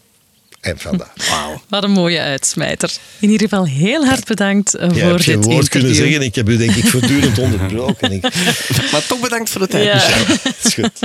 [0.60, 1.12] En vandaar.
[1.30, 1.62] Wauw.
[1.68, 2.90] Wat een mooie uitsmijter.
[3.18, 5.68] In ieder geval heel hard bedankt Je voor hebt dit geen woord interview.
[5.68, 6.22] kunnen zeggen.
[6.22, 8.12] Ik heb u denk ik voortdurend onderbroken.
[8.12, 8.22] Ik-
[8.92, 9.94] Maar toch bedankt voor de tijd, Ja.
[9.94, 10.34] Michel.
[10.52, 10.98] Het is goed.